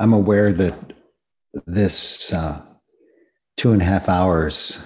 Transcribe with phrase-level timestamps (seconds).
[0.00, 0.74] I'm aware that
[1.66, 2.60] this uh,
[3.56, 4.78] two and a half hours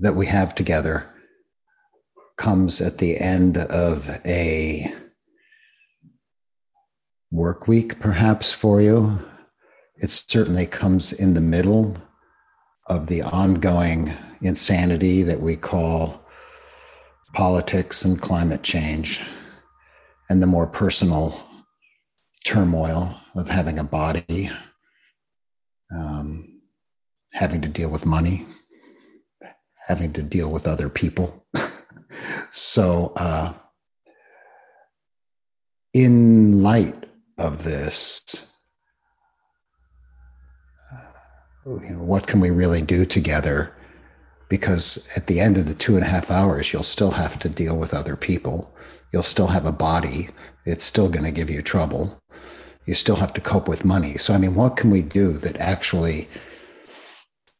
[0.00, 1.08] that we have together
[2.36, 4.92] comes at the end of a
[7.30, 9.24] work week, perhaps for you.
[9.96, 11.96] It certainly comes in the middle
[12.88, 14.12] of the ongoing
[14.42, 16.20] insanity that we call
[17.32, 19.22] politics and climate change,
[20.28, 21.47] and the more personal
[22.44, 24.50] turmoil of having a body,
[25.94, 26.60] um,
[27.32, 28.46] having to deal with money,
[29.86, 31.46] having to deal with other people.
[32.50, 33.52] so, uh,
[35.94, 37.04] in light
[37.38, 38.46] of this,
[40.92, 43.74] uh, you know, what can we really do together?
[44.48, 47.48] Because at the end of the two and a half hours, you'll still have to
[47.48, 48.72] deal with other people.
[49.12, 50.28] You'll still have a body.
[50.64, 52.18] It's still going to give you trouble
[52.88, 54.16] you still have to cope with money.
[54.16, 56.26] So, I mean, what can we do that actually,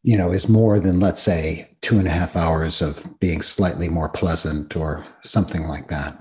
[0.03, 3.91] you know, is more than, let's say, two and a half hours of being slightly
[3.91, 6.19] more pleasant or something like that?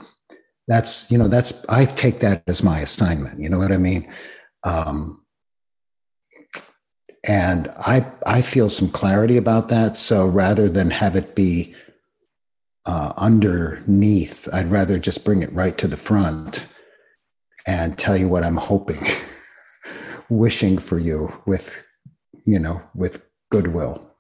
[0.68, 3.40] That's, you know, that's, I take that as my assignment.
[3.40, 4.12] You know what I mean?
[4.66, 5.24] Um,
[7.26, 9.96] and I, I feel some clarity about that.
[9.96, 11.74] So rather than have it be
[12.86, 16.66] uh, underneath, I'd rather just bring it right to the front
[17.68, 19.06] and tell you what I'm hoping,
[20.30, 21.76] wishing for you with,
[22.46, 24.16] you know, with goodwill.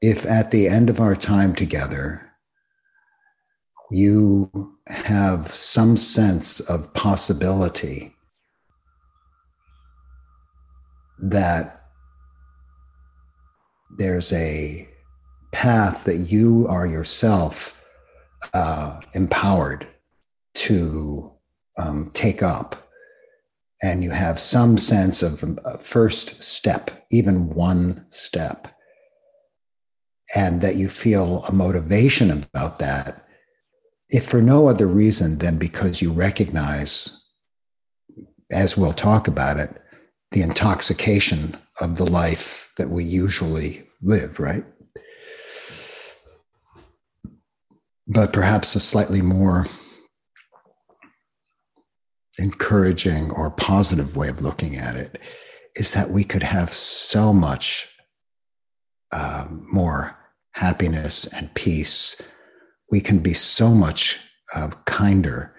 [0.00, 2.30] If at the end of our time together,
[3.90, 4.50] you
[4.86, 8.14] have some sense of possibility
[11.18, 11.80] that
[13.96, 14.88] there's a
[15.52, 17.80] path that you are yourself
[18.52, 19.86] uh, empowered
[20.54, 21.33] to
[21.78, 22.84] um, take up
[23.82, 28.68] and you have some sense of a first step, even one step,
[30.34, 33.26] and that you feel a motivation about that,
[34.08, 37.26] if for no other reason than because you recognize,
[38.50, 39.82] as we'll talk about it,
[40.30, 44.64] the intoxication of the life that we usually live, right?
[48.06, 49.66] But perhaps a slightly more
[52.38, 55.18] encouraging or positive way of looking at it
[55.76, 57.88] is that we could have so much
[59.12, 60.16] uh, more
[60.52, 62.20] happiness and peace.
[62.90, 64.18] We can be so much
[64.54, 65.54] uh, kinder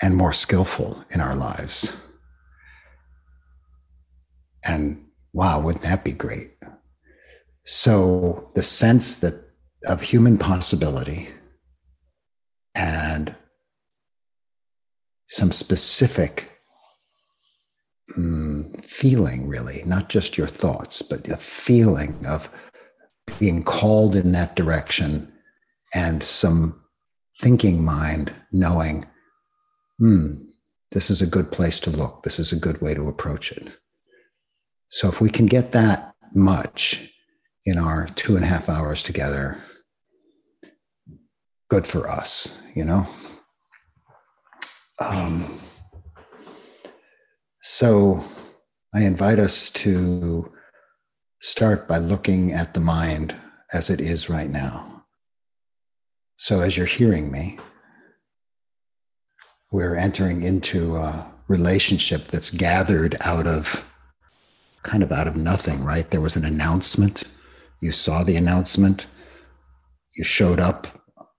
[0.00, 1.92] and more skillful in our lives.
[4.64, 6.52] And wow, wouldn't that be great?
[7.64, 9.34] So the sense that
[9.86, 11.28] of human possibility
[12.74, 13.34] and
[15.32, 16.50] some specific
[18.18, 22.50] um, feeling, really, not just your thoughts, but a feeling of
[23.38, 25.32] being called in that direction
[25.94, 26.82] and some
[27.40, 29.06] thinking mind knowing,
[29.98, 30.34] hmm,
[30.90, 32.24] this is a good place to look.
[32.24, 33.72] This is a good way to approach it.
[34.88, 37.10] So if we can get that much
[37.64, 39.62] in our two and a half hours together,
[41.70, 43.06] good for us, you know?
[45.00, 45.60] Um,
[47.62, 48.22] so
[48.94, 50.52] I invite us to
[51.40, 53.34] start by looking at the mind
[53.72, 55.04] as it is right now.
[56.36, 57.58] So as you're hearing me,
[59.70, 63.84] we're entering into a relationship that's gathered out of
[64.82, 66.10] kind of out of nothing, right?
[66.10, 67.24] There was an announcement.
[67.80, 69.06] You saw the announcement.
[70.16, 70.86] You showed up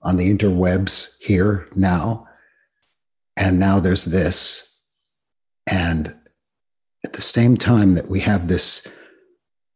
[0.02, 2.28] on the interwebs here now
[3.38, 4.76] and now there's this.
[5.68, 6.16] And
[7.06, 8.88] at the same time that we have this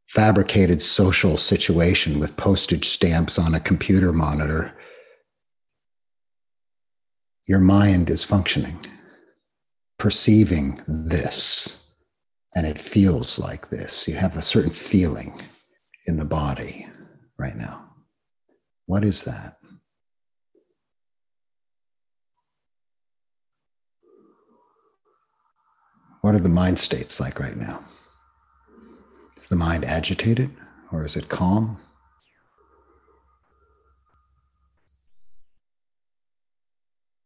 [0.07, 4.73] fabricated social situation with postage stamps on a computer monitor,
[7.47, 8.79] your mind is functioning,
[9.97, 11.83] perceiving this,
[12.55, 14.07] and it feels like this.
[14.07, 15.39] You have a certain feeling
[16.07, 16.87] in the body
[17.37, 17.89] right now.
[18.85, 19.56] What is that?
[26.21, 27.83] What are the mind states like right now?
[29.37, 30.49] Is the mind agitated
[30.91, 31.77] or is it calm?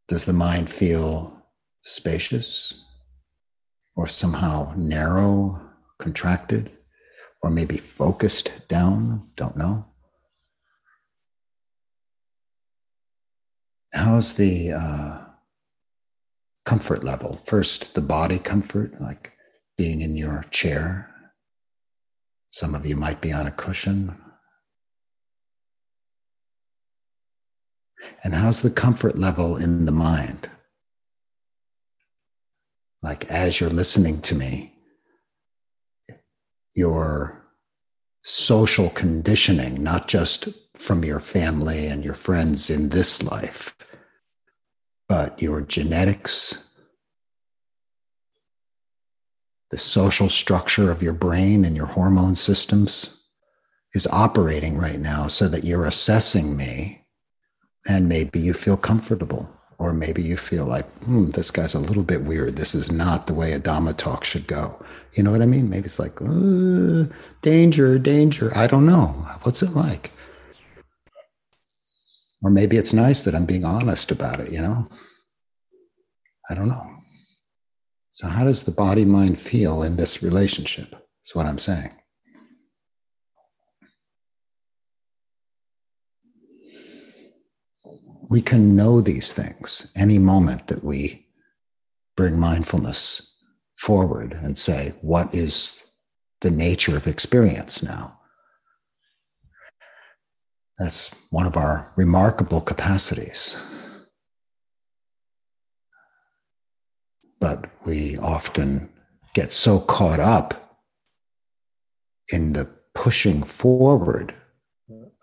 [0.08, 1.46] Does the mind feel
[1.84, 2.84] spacious
[3.96, 5.62] or somehow narrow,
[6.00, 6.72] contracted,
[7.42, 9.30] or maybe focused down?
[9.38, 9.86] Don't know.
[13.94, 15.18] How's the uh,
[16.72, 17.38] comfort level.
[17.46, 19.34] First, the body comfort, like
[19.78, 21.14] being in your chair.
[22.48, 24.16] Some of you might be on a cushion.
[28.24, 30.50] And how's the comfort level in the mind?
[33.04, 34.74] Like as you're listening to me,
[36.74, 37.46] your
[38.24, 43.76] social conditioning, not just from your family and your friends in this life,
[45.12, 46.58] but your genetics,
[49.70, 53.22] the social structure of your brain and your hormone systems
[53.94, 57.06] is operating right now so that you're assessing me
[57.90, 62.04] and maybe you feel comfortable or maybe you feel like hmm, this guy's a little
[62.04, 62.56] bit weird.
[62.56, 64.82] This is not the way a dhamma talk should go.
[65.12, 65.70] You know what i mean?
[65.70, 68.50] Maybe it's like uh, danger danger.
[68.56, 69.08] I don't know.
[69.42, 70.14] What's it like
[72.44, 74.88] or maybe it's nice that i'm being honest about it you know?
[76.50, 76.98] I don't know.
[78.12, 81.94] So how does the body mind feel in this relationship that's what i'm saying.
[88.30, 91.28] We can know these things any moment that we
[92.16, 93.28] bring mindfulness
[93.82, 95.84] forward and say, what is
[96.42, 98.20] the nature of experience now?
[100.80, 103.56] That's one of our remarkable capacities.
[107.40, 108.90] But we often
[109.34, 110.80] get so caught up
[112.32, 114.34] in the pushing forward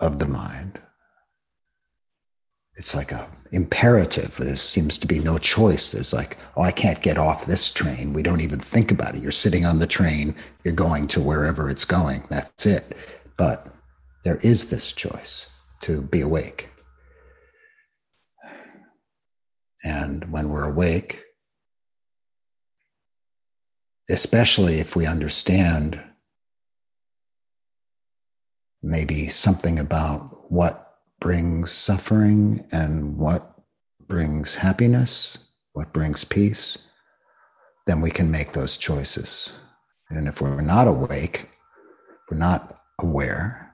[0.00, 0.80] of the mind
[2.78, 4.36] it's like a imperative.
[4.36, 5.90] There seems to be no choice.
[5.90, 8.12] There's like, oh, I can't get off this train.
[8.12, 9.22] We don't even think about it.
[9.22, 10.34] You're sitting on the train,
[10.64, 12.22] you're going to wherever it's going.
[12.30, 12.96] That's it.
[13.36, 13.66] But
[14.28, 16.68] there is this choice to be awake.
[19.82, 21.24] And when we're awake,
[24.10, 25.98] especially if we understand
[28.82, 33.62] maybe something about what brings suffering and what
[34.08, 35.38] brings happiness,
[35.72, 36.76] what brings peace,
[37.86, 39.54] then we can make those choices.
[40.10, 41.48] And if we're not awake,
[42.30, 43.67] we're not aware,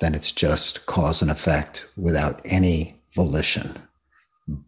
[0.00, 3.78] then it's just cause and effect without any volition.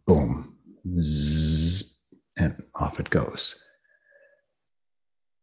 [0.06, 0.56] Boom,
[0.98, 1.98] zzz,
[2.38, 3.56] and off it goes.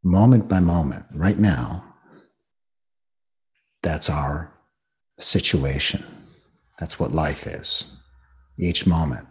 [0.03, 1.83] Moment by moment, right now,
[3.81, 4.53] that's our
[5.19, 6.03] situation.
[6.79, 7.85] That's what life is.
[8.57, 9.27] Each moment.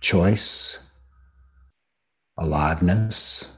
[0.00, 0.78] Choice,
[2.38, 3.48] aliveness,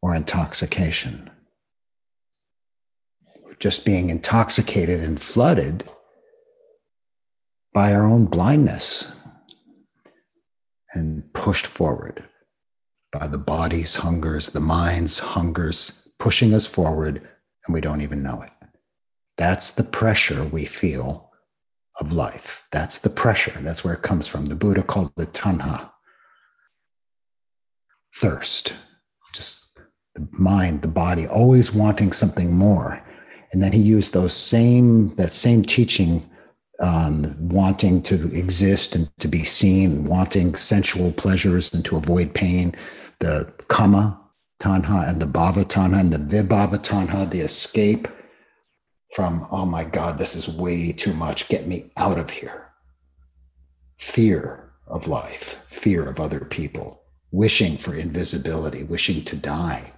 [0.00, 1.30] or intoxication.
[3.60, 5.88] Just being intoxicated and flooded
[7.74, 9.10] by our own blindness
[10.92, 12.24] and pushed forward
[13.12, 17.16] by the body's hungers, the mind's hungers, pushing us forward,
[17.66, 18.50] and we don't even know it.
[19.36, 21.30] That's the pressure we feel
[22.00, 22.66] of life.
[22.70, 23.56] That's the pressure.
[23.60, 24.46] That's where it comes from.
[24.46, 25.90] The Buddha called it tanha.
[28.16, 28.74] Thirst.
[29.34, 29.64] Just
[30.14, 33.04] the mind, the body, always wanting something more.
[33.52, 36.28] And then he used those same, that same teaching
[36.80, 42.74] um, wanting to exist and to be seen, wanting sensual pleasures and to avoid pain,
[43.18, 44.20] the kama
[44.60, 48.06] tanha and the bhava tanha and the vibhava tanha, the escape
[49.14, 51.48] from, oh my God, this is way too much.
[51.48, 52.68] Get me out of here.
[53.96, 57.02] Fear of life, fear of other people,
[57.32, 59.92] wishing for invisibility, wishing to die,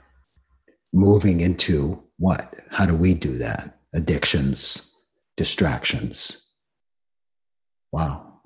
[0.93, 2.55] moving into what?
[2.69, 3.79] How do we do that?
[3.95, 4.93] Addictions,
[5.39, 6.47] distractions.
[7.93, 8.41] Wow.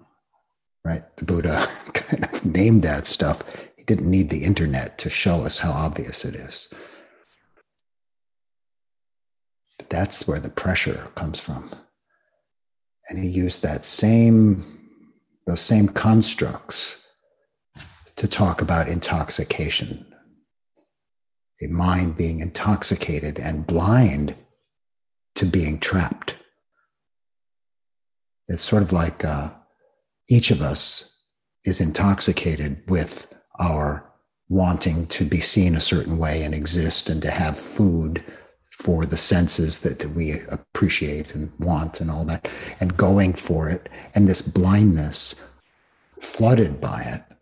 [0.84, 1.02] Right?
[1.16, 3.42] The Buddha kind of named that stuff.
[3.76, 6.68] He didn't need the internet to show us how obvious it is.
[9.76, 11.74] But That's where the pressure comes from.
[13.08, 14.88] And he used that same,
[15.48, 17.02] those same constructs
[18.16, 20.13] to talk about intoxication.
[21.66, 24.34] Mind being intoxicated and blind
[25.36, 26.36] to being trapped.
[28.48, 29.50] It's sort of like uh,
[30.28, 31.18] each of us
[31.64, 33.26] is intoxicated with
[33.58, 34.10] our
[34.48, 38.22] wanting to be seen a certain way and exist and to have food
[38.70, 42.48] for the senses that we appreciate and want and all that,
[42.80, 45.34] and going for it, and this blindness
[46.20, 47.33] flooded by it.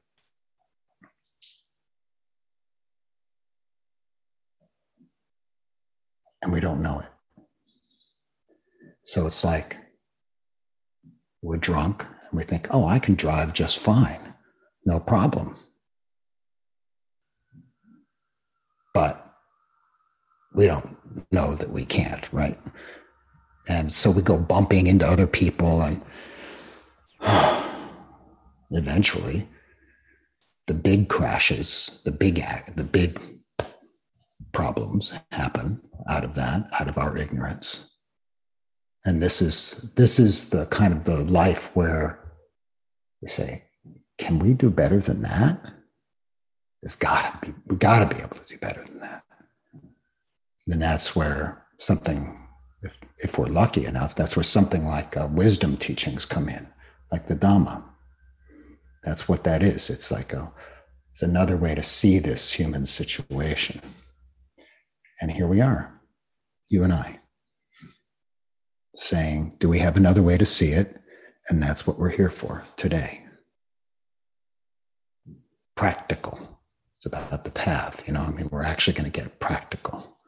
[6.42, 7.44] and we don't know it.
[9.04, 9.76] So it's like
[11.40, 14.34] we're drunk and we think, oh, I can drive just fine,
[14.87, 15.56] no problem.
[18.94, 19.25] But
[20.54, 20.96] we don't
[21.32, 22.58] know that we can't, right?
[23.68, 26.02] And so we go bumping into other people, and
[28.70, 29.49] eventually
[30.66, 32.42] the big crashes, the big
[32.76, 33.20] the big
[34.52, 37.88] problems happen out of that, out of our ignorance.
[39.04, 42.21] And this is this is the kind of the life where
[43.21, 43.64] we say,
[44.18, 45.73] can we do better than that?
[46.82, 49.23] It's gotta be, we gotta be able to do better than that.
[50.68, 52.47] And that's where something,
[52.82, 56.68] if, if we're lucky enough, that's where something like uh, wisdom teachings come in,
[57.11, 57.82] like the Dhamma.
[59.04, 59.90] That's what that is.
[59.90, 60.52] It's like a,
[61.11, 63.80] it's another way to see this human situation.
[65.23, 66.00] And here we are,
[66.69, 67.21] you and I,
[68.97, 70.99] saying, Do we have another way to see it?
[71.49, 73.25] And that's what we're here for today.
[75.76, 76.59] Practical.
[76.97, 80.19] It's about the path, you know, I mean, we're actually going to get practical.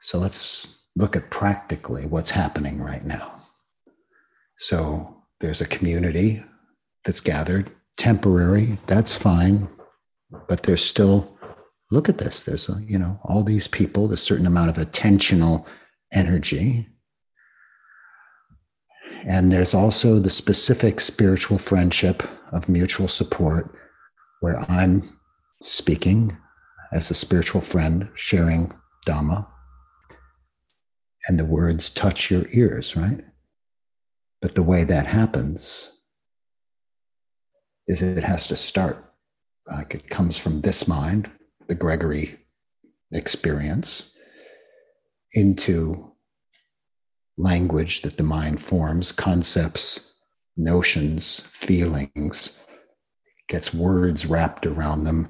[0.00, 3.42] So let's look at practically what's happening right now.
[4.56, 6.42] So there's a community
[7.04, 9.68] that's gathered, temporary, that's fine,
[10.48, 11.37] but there's still
[11.90, 12.44] look at this.
[12.44, 15.66] There's, a, you know, all these people, a certain amount of attentional
[16.12, 16.86] energy.
[19.24, 23.74] And there's also the specific spiritual friendship of mutual support
[24.40, 25.02] where I'm
[25.60, 26.36] speaking
[26.92, 28.72] as a spiritual friend, sharing
[29.06, 29.46] Dhamma,
[31.26, 33.22] and the words touch your ears, right?
[34.40, 35.90] But the way that happens
[37.86, 39.04] is it has to start
[39.66, 41.30] like it comes from this mind
[41.68, 42.38] the Gregory
[43.12, 44.04] experience
[45.34, 46.12] into
[47.36, 50.14] language that the mind forms, concepts,
[50.56, 52.62] notions, feelings,
[53.48, 55.28] gets words wrapped around them.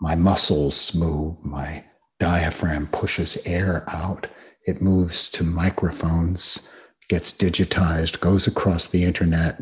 [0.00, 1.84] My muscles move, my
[2.18, 4.28] diaphragm pushes air out.
[4.66, 6.68] It moves to microphones,
[7.08, 9.60] gets digitized, goes across the internet,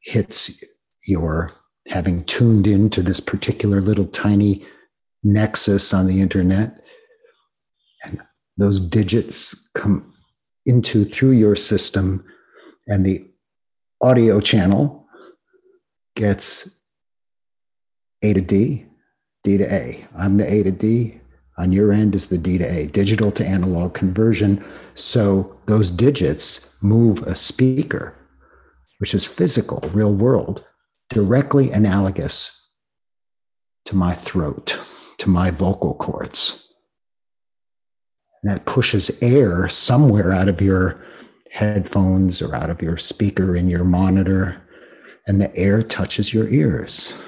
[0.00, 0.64] hits
[1.06, 1.50] your
[1.88, 4.66] having tuned into this particular little tiny
[5.22, 6.80] nexus on the internet.
[8.04, 8.22] And
[8.56, 10.14] those digits come
[10.66, 12.24] into through your system,
[12.86, 13.26] and the
[14.02, 15.06] audio channel
[16.14, 16.82] gets
[18.22, 18.86] A to D,
[19.42, 20.06] D to A.
[20.16, 21.20] I'm the A to D.
[21.56, 24.64] On your end is the D to A, digital to analog conversion.
[24.94, 28.14] So those digits move a speaker,
[28.98, 30.64] which is physical, real world,
[31.08, 32.54] directly analogous
[33.86, 34.78] to my throat
[35.18, 36.68] to my vocal cords.
[38.42, 41.04] And that pushes air somewhere out of your
[41.50, 44.62] headphones or out of your speaker in your monitor,
[45.26, 47.20] and the air touches your ears.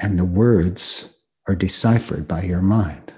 [0.00, 1.08] And the words
[1.48, 3.12] are deciphered by your mind.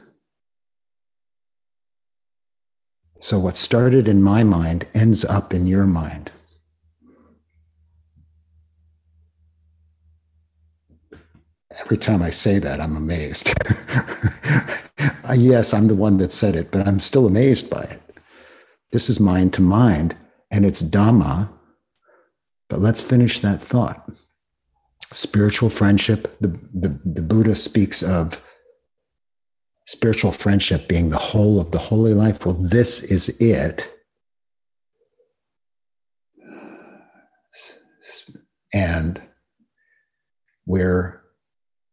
[3.20, 6.32] So, what started in my mind ends up in your mind.
[11.80, 13.52] Every time I say that, I'm amazed.
[15.30, 18.02] Uh, yes, I'm the one that said it, but I'm still amazed by it.
[18.90, 20.16] This is mind to mind,
[20.50, 21.48] and it's Dhamma.
[22.68, 24.10] But let's finish that thought.
[25.12, 28.42] Spiritual friendship, the, the, the Buddha speaks of
[29.86, 32.44] spiritual friendship being the whole of the holy life.
[32.44, 33.88] Well, this is it.
[38.74, 39.22] And
[40.66, 41.19] we're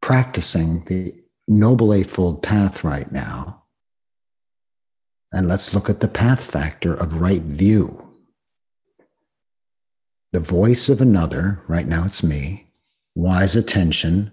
[0.01, 1.13] practicing the
[1.47, 3.63] Noble Eightfold Path right now.
[5.31, 8.03] And let's look at the path factor of right view.
[10.33, 12.67] The voice of another, right now it's me,
[13.15, 14.31] wise attention.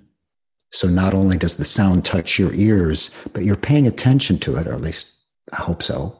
[0.72, 4.66] So not only does the sound touch your ears, but you're paying attention to it,
[4.66, 5.08] or at least
[5.52, 6.18] I hope so.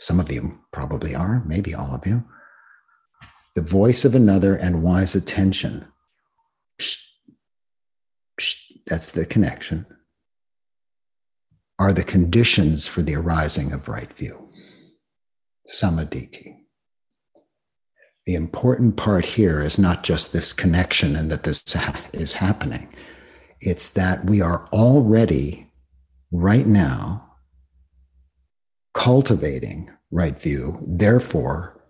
[0.00, 2.24] Some of you probably are, maybe all of you.
[3.54, 5.86] The voice of another and wise attention
[8.86, 9.86] that's the connection,
[11.78, 14.50] are the conditions for the arising of right view.
[15.66, 16.56] Samadhi.
[18.26, 21.64] The important part here is not just this connection and that this
[22.12, 22.92] is happening,
[23.60, 25.70] it's that we are already,
[26.30, 27.26] right now,
[28.94, 30.78] cultivating right view.
[30.86, 31.82] Therefore,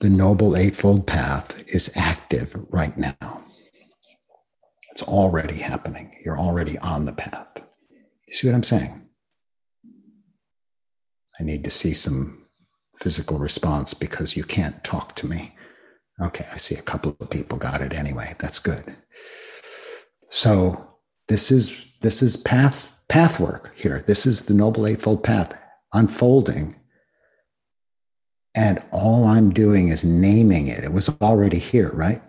[0.00, 3.43] the Noble Eightfold Path is active right now.
[4.94, 6.14] It's already happening.
[6.24, 7.48] You're already on the path.
[8.28, 9.08] You see what I'm saying?
[11.40, 12.46] I need to see some
[13.00, 15.56] physical response because you can't talk to me.
[16.20, 18.36] Okay, I see a couple of people got it anyway.
[18.38, 18.96] That's good.
[20.30, 20.96] So
[21.26, 24.04] this is This is path path work here.
[24.06, 25.60] This is the Noble Eightfold Path
[25.92, 26.72] unfolding.
[28.54, 30.84] And all I'm doing is naming it.
[30.84, 32.22] It was already here, right?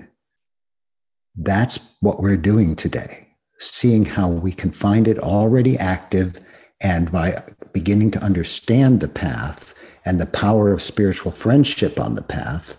[1.37, 3.27] That's what we're doing today,
[3.59, 6.39] seeing how we can find it already active.
[6.81, 9.73] And by beginning to understand the path
[10.05, 12.77] and the power of spiritual friendship on the path,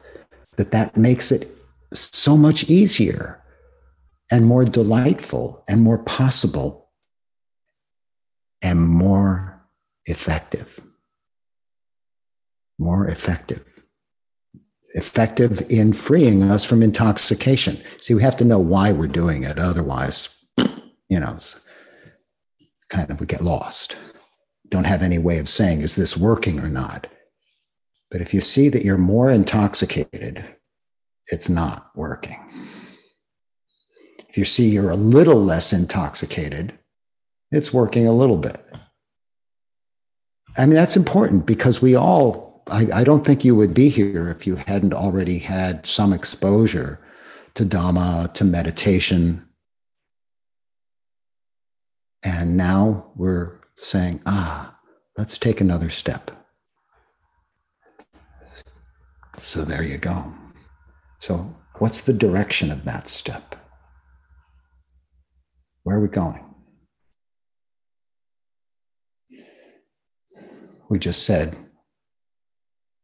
[0.57, 1.51] that that makes it
[1.93, 3.43] so much easier
[4.31, 6.91] and more delightful and more possible
[8.63, 9.63] and more
[10.07, 10.81] effective.
[12.79, 13.75] More effective.
[14.99, 17.79] Effective in freeing us from intoxication.
[18.00, 19.59] See, we have to know why we're doing it.
[19.59, 20.31] Otherwise,
[21.11, 21.38] you know,
[22.88, 23.97] kind of we get lost.
[24.71, 27.09] Don't have any way of saying, is this working or not?
[28.11, 30.45] But if you see that you're more intoxicated,
[31.26, 32.38] it's not working.
[34.29, 36.79] If you see you're a little less intoxicated,
[37.50, 38.62] it's working a little bit.
[40.57, 44.28] I mean, that's important because we all, I, I, don't think you would be here
[44.28, 46.99] if you hadn't already had some exposure
[47.54, 49.46] to Dhamma, to meditation.
[52.25, 54.76] And now we're saying, ah,
[55.16, 56.30] let's take another step.
[59.37, 60.35] So there you go.
[61.20, 63.54] So, what's the direction of that step?
[65.85, 66.42] Where are we going?
[70.88, 71.56] We just said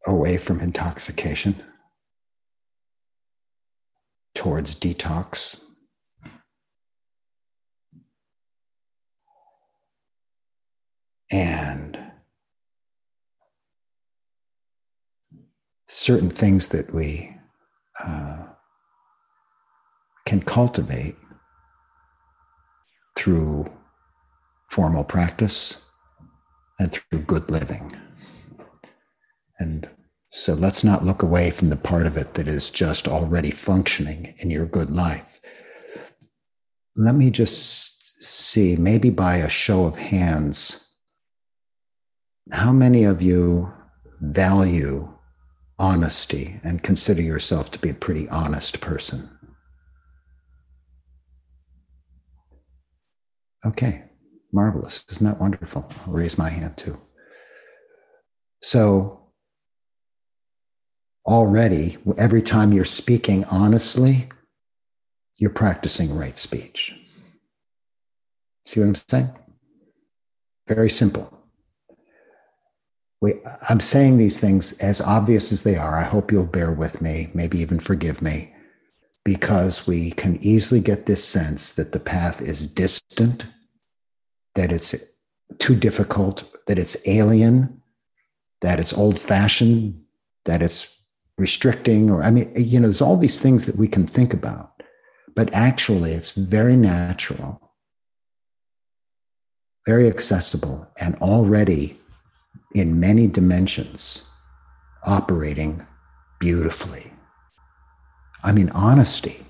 [0.07, 1.63] away from intoxication
[4.35, 5.63] towards detox.
[11.31, 11.99] And
[15.87, 17.37] certain things that we
[18.05, 18.45] uh,
[20.27, 21.17] can cultivate
[23.17, 23.67] through
[24.71, 25.77] formal practice
[26.79, 27.93] and through good living.
[29.63, 29.89] And
[30.31, 34.35] so let's not look away from the part of it that is just already functioning
[34.39, 35.41] in your good life.
[36.97, 40.89] Let me just see, maybe by a show of hands,
[42.51, 43.73] how many of you
[44.21, 45.09] value
[45.79, 49.31] honesty and consider yourself to be a pretty honest person?
[53.65, 54.05] Okay,
[54.53, 55.05] marvelous.
[55.09, 55.89] Isn't that wonderful?
[56.05, 57.01] I'll raise my hand too.
[58.61, 59.22] So,
[61.27, 64.29] already, every time you're speaking honestly,
[65.39, 66.99] you're practicing right speech.
[68.67, 69.31] See what I'm saying?
[70.69, 71.39] Very simple.
[73.21, 73.35] We,
[73.69, 75.99] I'm saying these things as obvious as they are.
[75.99, 78.53] I hope you'll bear with me, maybe even forgive me,
[79.25, 83.47] because we can easily get this sense that the path is distant,
[84.55, 84.95] that it's
[85.59, 87.81] too difficult, that it's alien,
[88.61, 90.03] that it's old fashioned,
[90.45, 91.02] that it's
[91.43, 94.83] restricting, or I mean, you know, there's all these things that we can think about.
[95.35, 97.73] But actually, it's very natural,
[99.85, 101.99] very accessible, and already
[102.75, 104.23] in many dimensions
[105.05, 105.85] operating
[106.39, 107.13] beautifully.
[108.45, 109.45] I mean, honesty.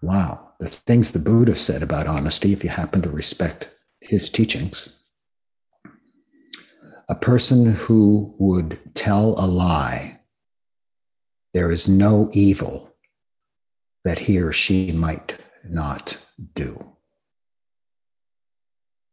[0.00, 0.52] Wow.
[0.58, 5.04] The things the Buddha said about honesty, if you happen to respect his teachings.
[7.08, 10.19] A person who would tell a lie,
[11.52, 12.94] there is no evil
[14.04, 16.16] that he or she might not
[16.54, 16.92] do.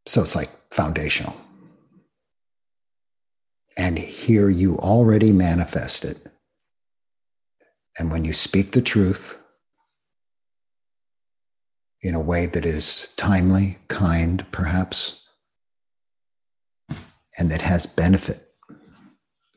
[0.06, 1.36] So it's like foundational.
[3.78, 6.18] And here you already manifest it.
[8.00, 9.38] And when you speak the truth
[12.02, 15.20] in a way that is timely, kind, perhaps,
[17.38, 18.52] and that has benefit,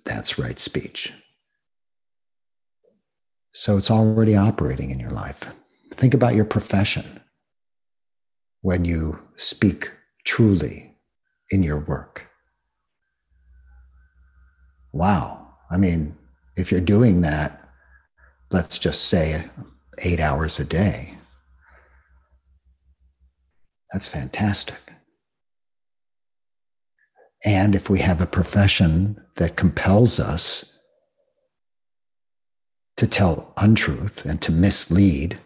[0.04, 1.12] that's right speech.
[3.60, 5.52] So it's already operating in your life.
[5.92, 7.20] Think about your profession
[8.62, 9.90] when you speak
[10.24, 10.96] truly
[11.50, 12.30] in your work
[14.92, 15.46] wow.
[15.70, 16.16] I mean,
[16.56, 17.68] if you're doing that,
[18.50, 19.44] let's just say
[19.98, 21.14] eight hours a day,
[23.92, 24.92] that's fantastic.
[27.44, 30.69] And if we have a profession that compels us
[33.00, 35.38] to tell untruth and to mislead,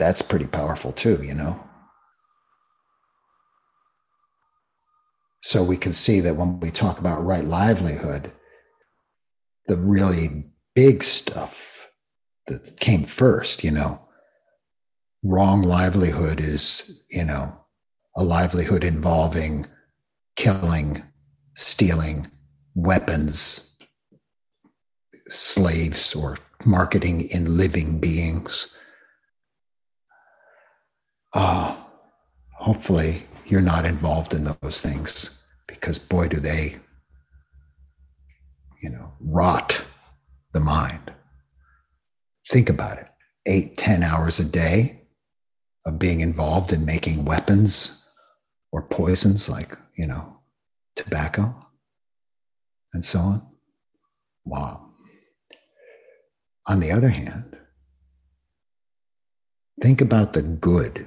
[0.00, 1.62] that's pretty powerful too, you know?
[5.42, 8.32] So we can see that when we talk about right livelihood,
[9.68, 11.86] the really big stuff
[12.48, 14.08] that came first, you know,
[15.22, 17.56] wrong livelihood is, you know,
[18.16, 19.66] a livelihood involving
[20.34, 21.04] killing,
[21.54, 22.26] stealing,
[22.76, 23.74] weapons,
[25.28, 28.68] slaves, or marketing in living beings.
[31.32, 31.74] Uh,
[32.52, 36.76] hopefully, you're not involved in those things because, boy, do they,
[38.82, 39.82] you know, rot
[40.52, 41.12] the mind.
[42.48, 43.08] Think about it
[43.46, 45.00] eight, ten hours a day
[45.86, 48.02] of being involved in making weapons
[48.70, 50.40] or poisons like, you know,
[50.94, 51.65] tobacco
[52.92, 53.46] and so on.
[54.44, 54.90] Wow.
[56.68, 57.56] On the other hand,
[59.82, 61.06] think about the good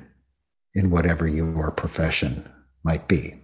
[0.76, 2.50] in whatever your profession
[2.84, 3.36] might be.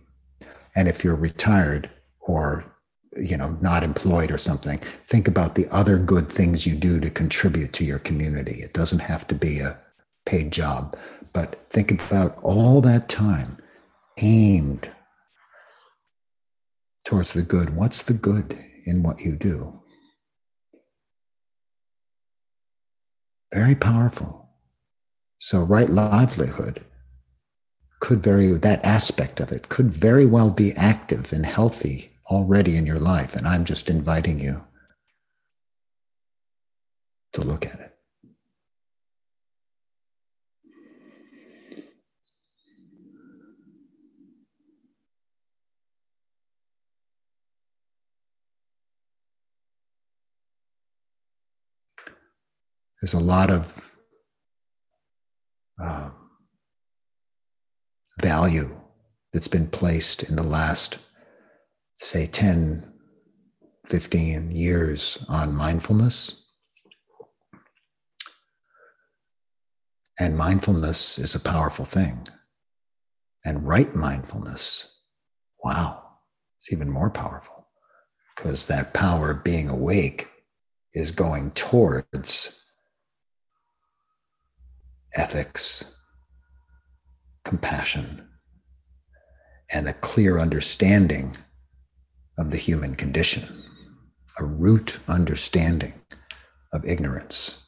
[0.76, 2.65] And if you're retired or
[3.17, 7.10] you know not employed or something think about the other good things you do to
[7.10, 9.78] contribute to your community it doesn't have to be a
[10.26, 10.98] paid job
[11.32, 13.58] but think about all that time
[14.17, 14.91] aimed
[17.06, 17.76] towards the good.
[17.76, 19.82] What's the good in what you do?
[23.54, 24.50] Very powerful.
[25.38, 26.84] So right livelihood
[28.02, 32.86] could very that aspect of it could very well be active and healthy already in
[32.86, 34.63] your life, and I'm just inviting you
[37.34, 37.85] to look at it.
[53.06, 53.72] There's a lot of
[55.80, 56.10] uh,
[58.20, 58.76] value
[59.32, 60.98] that's been placed in the last
[61.98, 62.84] say 10,
[63.86, 66.48] 15 years on mindfulness.
[70.20, 72.28] And mindfulness is a powerful thing.
[73.46, 74.91] And right mindfulness,
[75.63, 76.02] wow,
[76.60, 77.68] it's even more powerful
[78.36, 80.28] because that power of being awake
[80.96, 82.64] is going towards
[85.15, 85.84] ethics,
[87.43, 88.28] compassion,
[89.71, 91.36] and a clear understanding
[92.38, 93.63] of the human condition,
[94.39, 95.93] a root understanding
[96.73, 97.63] of ignorance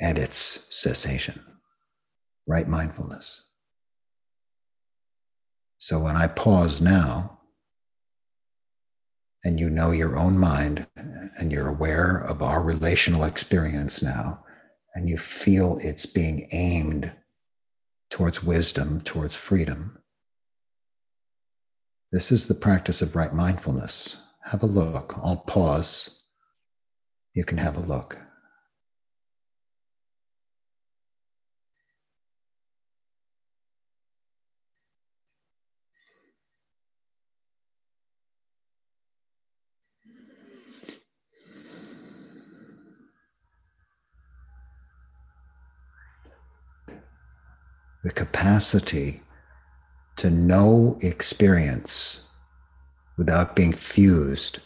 [0.00, 1.40] and its cessation,
[2.46, 3.44] right mindfulness.
[5.78, 7.40] So when I pause now,
[9.44, 14.44] and you know your own mind, and you're aware of our relational experience now,
[14.94, 17.12] and you feel it's being aimed
[18.10, 19.98] towards wisdom, towards freedom,
[22.10, 24.16] this is the practice of right mindfulness.
[24.44, 25.12] Have a look.
[25.18, 26.22] I'll pause.
[27.34, 28.18] You can have a look.
[48.08, 49.20] The capacity
[50.16, 52.20] to know experience
[53.18, 54.60] without being fused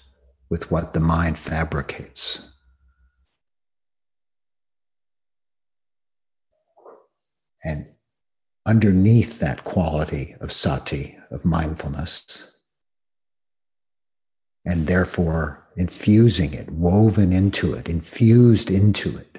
[0.49, 2.41] with what the mind fabricates.
[7.65, 7.89] And
[8.65, 12.49] underneath that quality of sati, of mindfulness,
[14.65, 19.32] and therefore infusing it, woven into it, infused into it,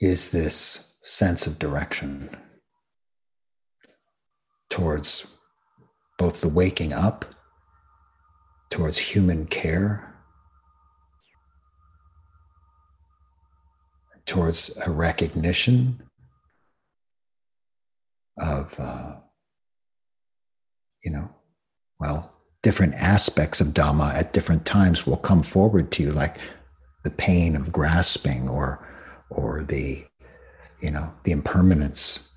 [0.00, 2.30] is this sense of direction
[4.70, 5.26] towards
[6.18, 7.24] both the waking up,
[8.70, 10.14] towards human care,
[14.26, 16.00] towards a recognition
[18.38, 19.16] of, uh,
[21.04, 21.28] you know,
[22.00, 26.36] well, different aspects of Dhamma at different times will come forward to you, like
[27.04, 28.88] the pain of grasping or,
[29.34, 30.04] or the
[30.82, 32.28] you know, the impermanence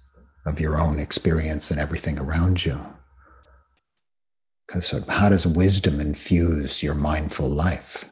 [0.45, 2.79] of your own experience and everything around you.
[4.67, 8.05] Because of how does wisdom infuse your mindful life?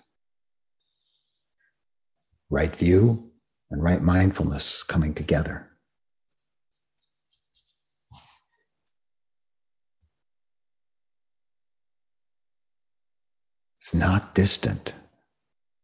[2.49, 3.31] Right view
[3.69, 5.69] and right mindfulness coming together.
[13.79, 14.93] It's not distant.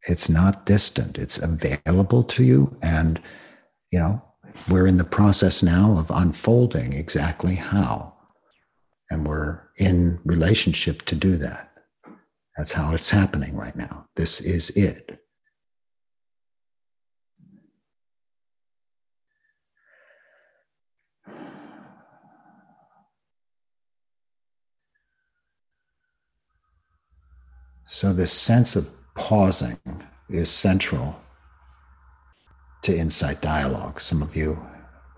[0.07, 2.75] It's not distant, it's available to you.
[2.81, 3.21] And,
[3.91, 4.21] you know,
[4.69, 8.13] we're in the process now of unfolding exactly how.
[9.09, 11.79] And we're in relationship to do that.
[12.57, 14.07] That's how it's happening right now.
[14.15, 15.23] This is it.
[27.85, 28.87] So, this sense of
[29.19, 29.77] pausing
[30.29, 31.19] is central
[32.81, 33.99] to insight dialogue.
[33.99, 34.57] Some of you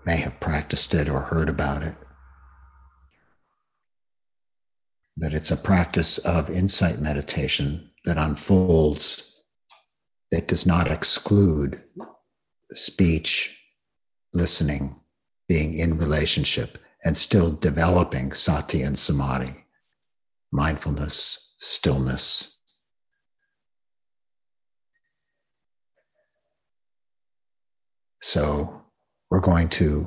[0.04, 1.94] may have practiced it or heard about it.
[5.16, 9.40] But it's a practice of insight meditation that unfolds,
[10.32, 11.80] that does not exclude
[12.72, 13.56] speech,
[14.34, 14.96] listening,
[15.48, 19.64] being in relationship, and still developing sati and samadhi,
[20.50, 22.51] mindfulness, stillness.
[28.22, 28.82] So,
[29.30, 30.06] we're going to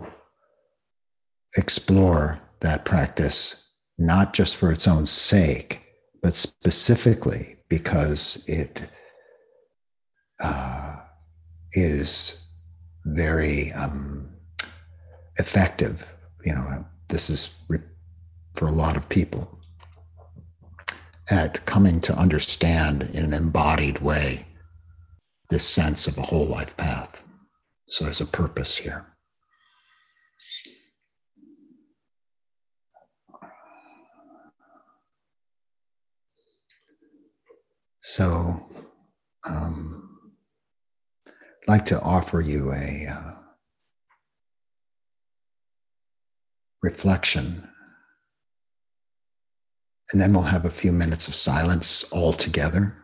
[1.58, 5.82] explore that practice not just for its own sake,
[6.22, 8.88] but specifically because it
[10.44, 10.96] uh,
[11.74, 12.42] is
[13.06, 14.30] very um,
[15.38, 16.06] effective.
[16.44, 17.80] You know, this is re-
[18.54, 19.60] for a lot of people
[21.32, 24.46] at coming to understand in an embodied way
[25.50, 27.24] this sense of a whole life path.
[27.88, 29.16] So there's a purpose here.
[38.02, 38.66] So,
[39.50, 40.32] um,
[41.28, 43.32] I'd like to offer you a uh,
[46.84, 47.68] reflection.
[50.12, 52.96] And then we'll have a few minutes of silence all together.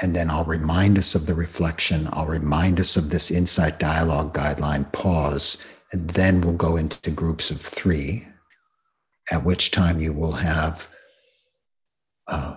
[0.00, 2.08] And then I'll remind us of the reflection.
[2.12, 5.58] I'll remind us of this insight dialogue guideline pause.
[5.92, 8.26] And then we'll go into groups of three,
[9.32, 10.88] at which time you will have
[12.28, 12.56] uh,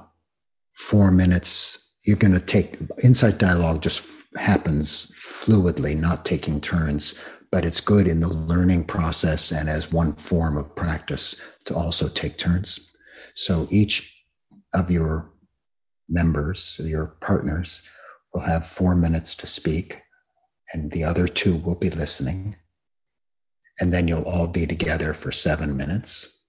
[0.74, 1.80] four minutes.
[2.04, 7.16] You're going to take insight dialogue just f- happens fluidly, not taking turns,
[7.52, 12.08] but it's good in the learning process and as one form of practice to also
[12.08, 12.92] take turns.
[13.36, 14.24] So each
[14.74, 15.31] of your
[16.12, 17.84] members, your partners,
[18.34, 20.02] will have four minutes to speak,
[20.74, 22.54] and the other two will be listening.
[23.80, 26.40] And then you'll all be together for seven minutes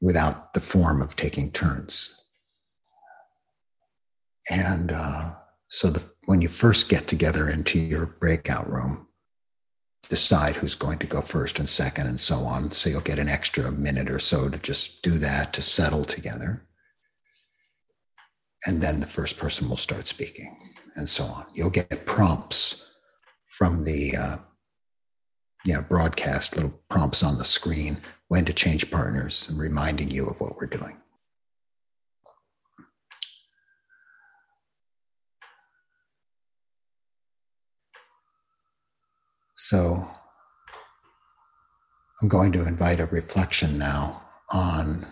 [0.00, 2.14] without the form of taking turns.
[4.50, 5.32] And uh,
[5.68, 9.08] so the, when you first get together into your breakout room,
[10.08, 12.70] decide who's going to go first and second and so on.
[12.70, 16.62] So you'll get an extra minute or so to just do that to settle together.
[18.64, 20.56] And then the first person will start speaking
[20.96, 21.44] and so on.
[21.54, 22.88] You'll get prompts
[23.46, 24.36] from the uh,
[25.74, 30.40] know, broadcast, little prompts on the screen when to change partners and reminding you of
[30.40, 30.96] what we're doing.
[39.56, 40.08] So
[42.22, 45.06] I'm going to invite a reflection now on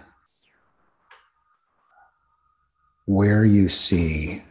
[3.07, 4.43] where you see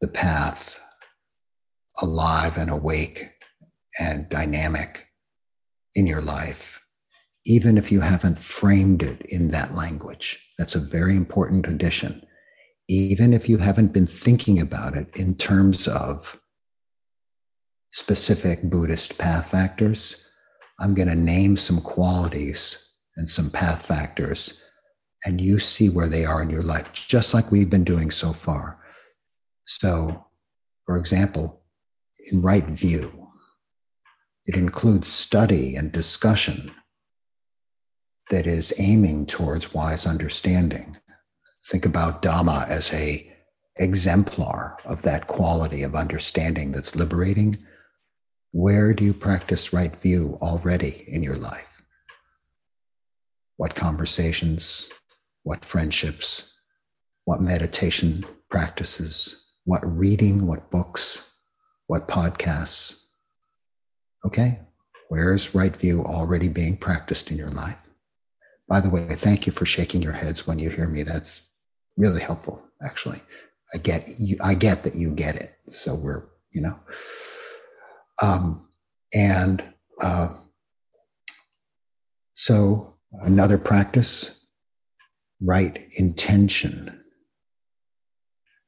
[0.00, 0.78] the path
[2.02, 3.30] alive and awake
[3.98, 5.06] and dynamic
[5.94, 6.84] in your life
[7.46, 10.50] even if you haven't framed it in that language.
[10.58, 12.24] That's a very important addition.
[12.88, 16.38] Even if you haven't been thinking about it in terms of
[17.92, 20.28] specific Buddhist path factors,
[20.80, 24.63] I'm going to name some qualities and some path factors,
[25.24, 28.32] and you see where they are in your life, just like we've been doing so
[28.32, 28.78] far.
[29.64, 30.26] So,
[30.86, 31.62] for example,
[32.30, 33.28] in right view,
[34.46, 36.70] it includes study and discussion
[38.30, 40.96] that is aiming towards wise understanding.
[41.70, 43.30] Think about Dhamma as a
[43.76, 47.56] exemplar of that quality of understanding that's liberating.
[48.52, 51.66] Where do you practice right view already in your life?
[53.56, 54.88] What conversations,
[55.44, 56.52] what friendships,
[57.24, 61.22] what meditation practices, what reading, what books,
[61.86, 63.02] what podcasts?
[64.26, 64.58] Okay,
[65.08, 67.78] where's right view already being practiced in your life?
[68.68, 71.02] By the way, thank you for shaking your heads when you hear me.
[71.02, 71.42] That's
[71.96, 73.20] really helpful, actually.
[73.74, 75.54] I get you, I get that you get it.
[75.70, 76.78] So we're, you know.
[78.22, 78.68] Um,
[79.12, 79.62] and
[80.00, 80.28] uh,
[82.34, 84.33] so another practice,
[85.40, 87.00] right intention.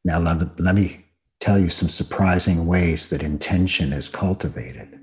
[0.05, 1.05] Now let, let me
[1.41, 4.99] tell you some surprising ways that intention is cultivated.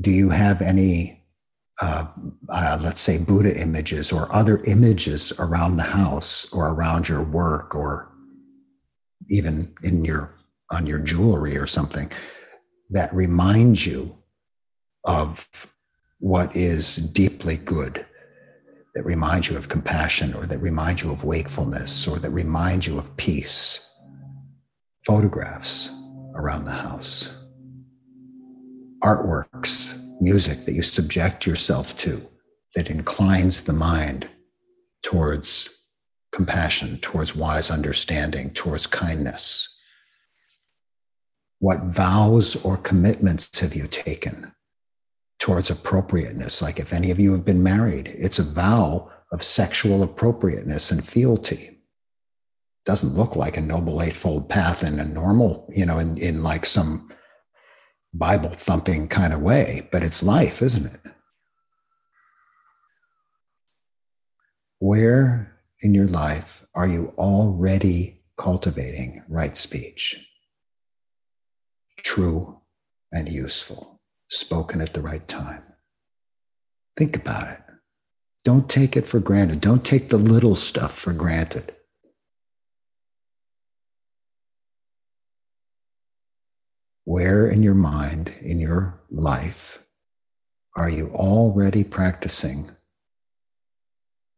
[0.00, 1.18] Do you have any
[1.80, 2.06] uh,
[2.48, 7.74] uh, let's say Buddha images or other images around the house or around your work
[7.74, 8.10] or
[9.30, 10.34] even in your
[10.72, 12.10] on your jewelry or something
[12.90, 14.16] that reminds you
[15.04, 15.48] of
[16.18, 18.04] what is deeply good
[18.98, 22.98] that remind you of compassion or that remind you of wakefulness or that remind you
[22.98, 23.78] of peace.
[25.06, 25.92] Photographs
[26.34, 27.30] around the house,
[29.04, 32.20] artworks, music that you subject yourself to
[32.74, 34.28] that inclines the mind
[35.04, 35.86] towards
[36.32, 39.68] compassion, towards wise understanding, towards kindness.
[41.60, 44.52] What vows or commitments have you taken
[45.38, 46.62] towards appropriateness?
[46.62, 51.06] Like if any of you have been married, it's a vow of sexual appropriateness and
[51.06, 51.78] fealty.
[52.84, 56.64] Doesn't look like a noble eightfold path in a normal, you know, in, in like
[56.64, 57.10] some
[58.14, 61.00] Bible thumping kind of way, but it's life, isn't it?
[64.78, 70.24] Where in your life are you already cultivating right speech?
[71.98, 72.60] True
[73.12, 73.97] and useful,
[74.28, 75.62] spoken at the right time.
[76.96, 77.60] Think about it.
[78.44, 79.60] Don't take it for granted.
[79.60, 81.74] Don't take the little stuff for granted.
[87.04, 89.82] Where in your mind, in your life,
[90.76, 92.70] are you already practicing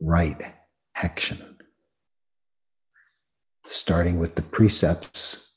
[0.00, 0.54] right
[0.96, 1.58] action?
[3.66, 5.48] Starting with the precepts,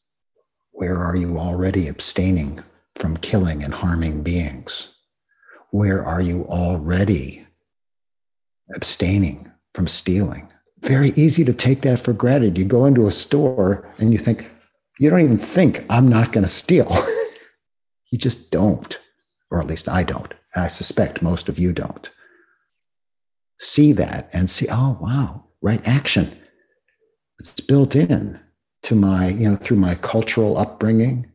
[0.71, 2.63] where are you already abstaining
[2.95, 4.89] from killing and harming beings?
[5.71, 7.47] Where are you already
[8.75, 10.49] abstaining from stealing?
[10.81, 12.57] Very easy to take that for granted.
[12.57, 14.49] You go into a store and you think,
[14.99, 16.95] you don't even think I'm not going to steal.
[18.11, 18.99] you just don't,
[19.49, 20.33] or at least I don't.
[20.55, 22.09] I suspect most of you don't.
[23.59, 26.37] See that and see, oh, wow, right action.
[27.39, 28.39] It's built in
[28.83, 31.31] to my, you know, through my cultural upbringing.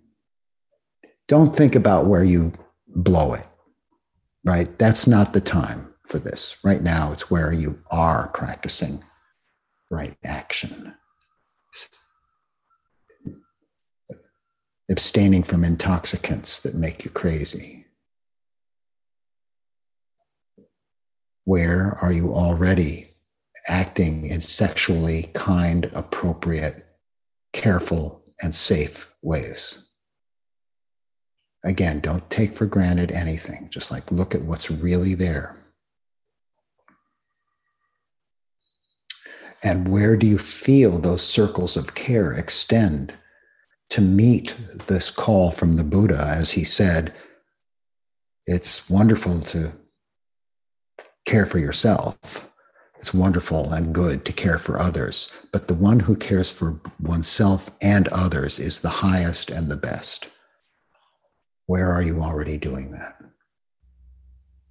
[1.28, 2.52] Don't think about where you
[2.88, 3.46] blow it,
[4.44, 4.78] right?
[4.78, 6.56] That's not the time for this.
[6.64, 9.04] Right now, it's where you are practicing
[9.90, 10.94] right action
[14.90, 17.84] abstaining from intoxicants that make you crazy?
[21.44, 23.14] Where are you already
[23.68, 26.86] acting in sexually kind, appropriate,
[27.52, 29.87] careful, and safe ways?
[31.64, 33.68] Again, don't take for granted anything.
[33.70, 35.56] Just like look at what's really there.
[39.62, 43.14] And where do you feel those circles of care extend
[43.90, 44.54] to meet
[44.86, 47.12] this call from the Buddha, as he said,
[48.46, 49.72] it's wonderful to
[51.26, 52.48] care for yourself.
[52.98, 57.70] It's wonderful and good to care for others, but the one who cares for oneself
[57.80, 60.28] and others is the highest and the best.
[61.68, 63.20] Where are you already doing that?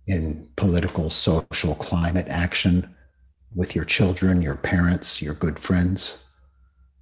[0.08, 2.96] In political, social, climate action
[3.54, 6.18] with your children, your parents, your good friends?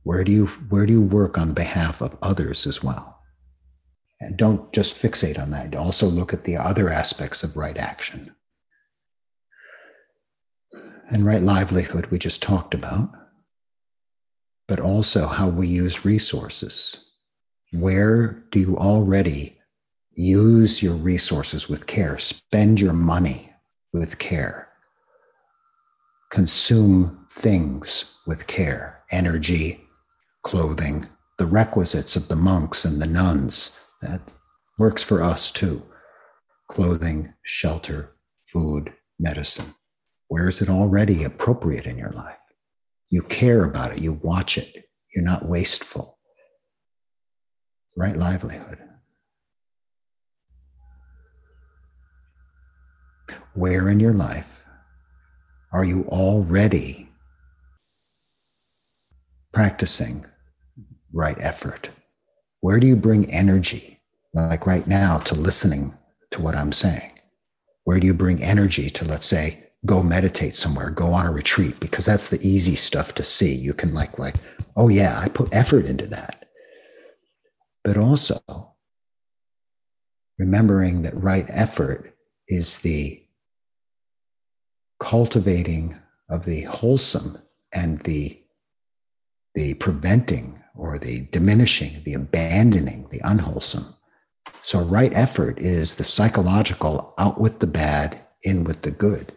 [0.04, 3.22] Where do you where do you work on behalf of others as well?
[4.20, 5.74] And don't just fixate on that.
[5.74, 8.36] Also look at the other aspects of right action.
[11.10, 13.12] And right livelihood we just talked about,
[14.68, 16.98] but also how we use resources.
[17.72, 19.55] Where do you already
[20.16, 22.18] use your resources with care?
[22.18, 23.52] Spend your money
[23.94, 24.70] with care.
[26.32, 29.82] Consume things with care, energy,
[30.44, 31.06] clothing,
[31.38, 33.78] the requisites of the monks and the nuns.
[34.02, 34.22] That
[34.78, 35.84] works for us too.
[36.68, 39.76] Clothing, shelter, food, medicine.
[40.28, 42.38] Where is it already appropriate in your life?
[43.10, 46.18] You care about it, you watch it, you're not wasteful.
[47.96, 48.85] Right livelihood.
[53.56, 54.66] Where in your life
[55.72, 57.10] are you already
[59.54, 60.26] practicing
[61.14, 61.90] right effort?
[62.60, 64.02] Where do you bring energy,
[64.34, 65.96] like right now, to listening
[66.32, 67.14] to what I'm saying?
[67.86, 71.80] Where do you bring energy to, let's say, go meditate somewhere, go on a retreat?
[71.80, 73.54] Because that's the easy stuff to see.
[73.54, 74.36] You can like, like,
[74.76, 76.50] oh yeah, I put effort into that.
[77.86, 78.42] But also
[80.38, 82.14] remembering that right effort
[82.50, 83.25] is the
[85.00, 85.96] cultivating
[86.30, 87.38] of the wholesome
[87.74, 88.42] and the
[89.54, 93.96] the preventing or the diminishing, the abandoning, the unwholesome.
[94.62, 99.32] So, right effort is the psychological out with the bad, in with the good.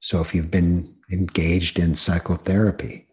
[0.00, 3.06] So, if you've been engaged in psychotherapy,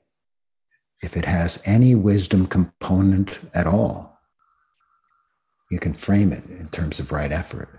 [1.02, 4.20] if it has any wisdom component at all,
[5.72, 7.70] you can frame it in terms of right effort.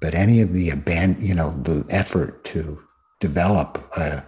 [0.00, 2.80] But any of the abandon, you know, the effort to
[3.20, 4.24] develop a,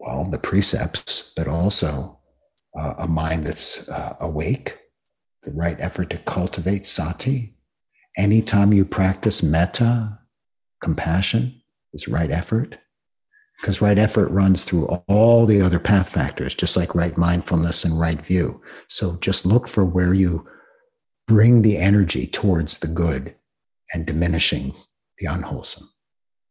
[0.00, 2.18] well, the precepts, but also
[2.76, 4.78] uh, a mind that's uh, awake,
[5.44, 7.54] the right effort to cultivate sati.
[8.16, 10.18] Anytime you practice metta,
[10.82, 12.78] compassion is right effort
[13.60, 17.98] because right effort runs through all the other path factors, just like right mindfulness and
[17.98, 18.60] right view.
[18.88, 20.46] So just look for where you
[21.26, 23.34] bring the energy towards the good
[23.94, 24.74] and diminishing
[25.18, 25.88] the unwholesome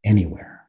[0.03, 0.61] anywhere.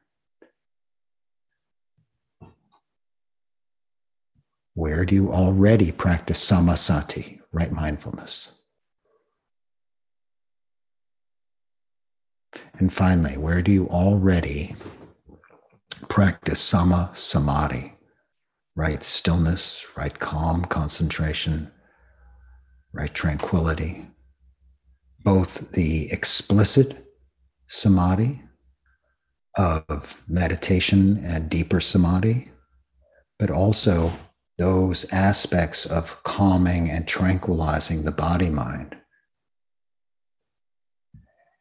[4.73, 8.51] Where do you already practice sammasati, right mindfulness?
[12.73, 14.75] And finally, where do you already
[16.09, 17.93] practice samma samadhi,
[18.75, 21.71] right stillness, right calm, concentration,
[22.91, 24.07] right tranquility?
[25.25, 27.05] Both the explicit
[27.67, 28.43] samadhi
[29.57, 32.51] of meditation and deeper samadhi,
[33.39, 34.13] but also
[34.57, 38.95] those aspects of calming and tranquilizing the body mind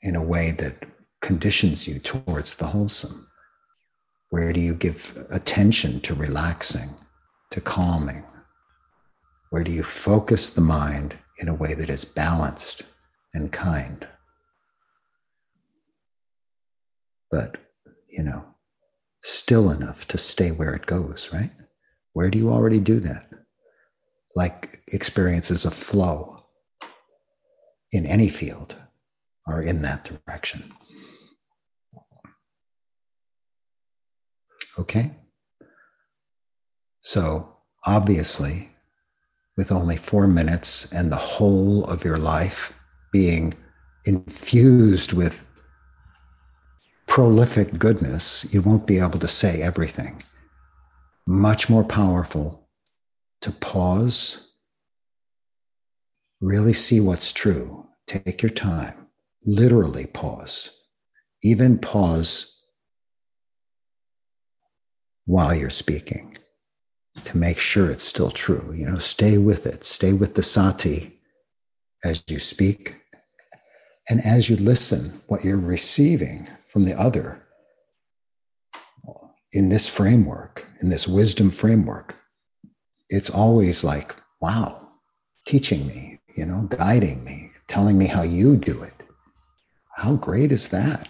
[0.02, 0.84] in a way that
[1.22, 3.26] conditions you towards the wholesome?
[4.28, 6.90] Where do you give attention to relaxing,
[7.50, 8.24] to calming?
[9.48, 12.82] Where do you focus the mind in a way that is balanced
[13.34, 14.06] and kind?
[17.30, 17.58] But,
[18.08, 18.44] you know,
[19.22, 21.50] still enough to stay where it goes, right?
[22.12, 23.28] Where do you already do that?
[24.36, 26.44] Like experiences of flow
[27.92, 28.76] in any field
[29.46, 30.72] are in that direction.
[34.78, 35.12] Okay?
[37.00, 37.56] So,
[37.86, 38.70] obviously,
[39.56, 42.72] with only four minutes and the whole of your life
[43.14, 43.54] being
[44.06, 45.46] infused with
[47.06, 50.20] prolific goodness, you won't be able to say everything
[51.24, 52.68] much more powerful
[53.40, 54.48] to pause,
[56.40, 59.06] really see what's true, take your time,
[59.46, 60.70] literally pause,
[61.40, 62.60] even pause
[65.24, 66.36] while you're speaking
[67.22, 68.72] to make sure it's still true.
[68.74, 71.14] You know, stay with it, stay with the sati
[72.04, 72.94] as you speak.
[74.08, 77.42] And as you listen, what you're receiving from the other
[79.52, 82.16] in this framework, in this wisdom framework,
[83.08, 84.88] it's always like, wow,
[85.46, 88.92] teaching me, you know, guiding me, telling me how you do it.
[89.94, 91.08] How great is that?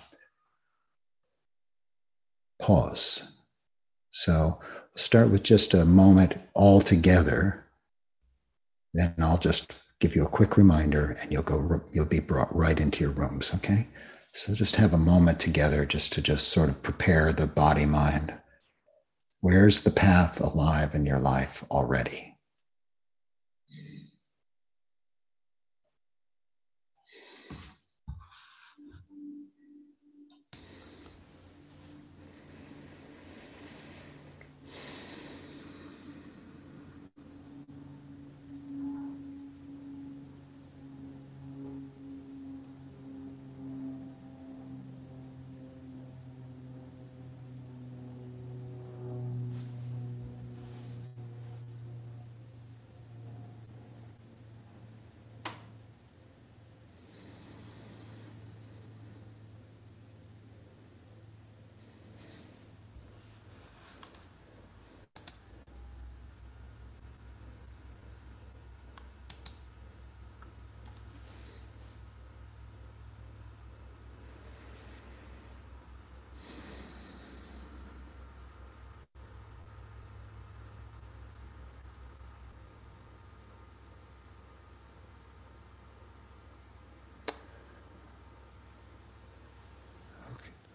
[2.60, 3.22] Pause.
[4.10, 4.60] So
[4.94, 7.64] start with just a moment all together.
[8.92, 12.78] Then I'll just give you a quick reminder and you'll go you'll be brought right
[12.80, 13.88] into your rooms, okay?
[14.32, 18.34] So just have a moment together just to just sort of prepare the body mind.
[19.40, 22.33] Where's the path alive in your life already?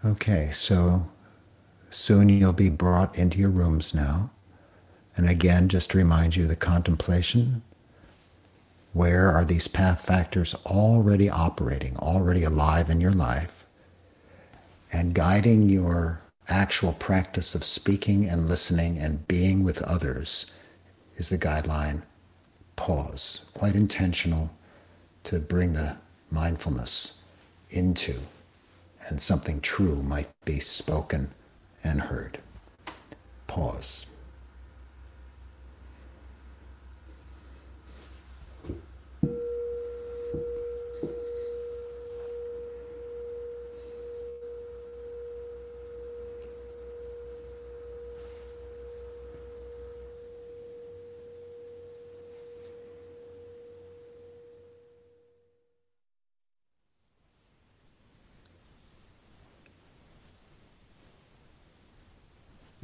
[0.05, 1.05] Okay, so
[1.89, 4.31] soon you'll be brought into your rooms now.
[5.17, 7.61] And again, just to remind you the contemplation
[8.93, 13.65] where are these path factors already operating, already alive in your life,
[14.93, 20.51] and guiding your actual practice of speaking and listening and being with others
[21.17, 22.01] is the guideline
[22.77, 24.49] pause, quite intentional
[25.25, 25.97] to bring the
[26.31, 27.19] mindfulness
[27.69, 28.15] into
[29.09, 31.31] and something true might be spoken
[31.83, 32.39] and heard.
[33.47, 34.05] Pause.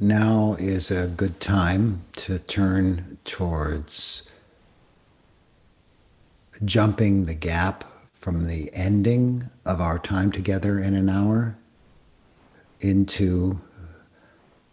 [0.06, 4.28] Now is a good time to turn towards
[6.64, 7.84] jumping the gap
[8.14, 11.56] from the ending of our time together in an hour
[12.80, 13.60] into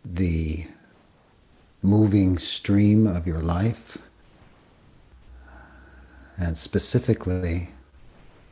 [0.06, 0.66] the
[1.82, 3.98] moving stream of your life,
[6.38, 7.70] and specifically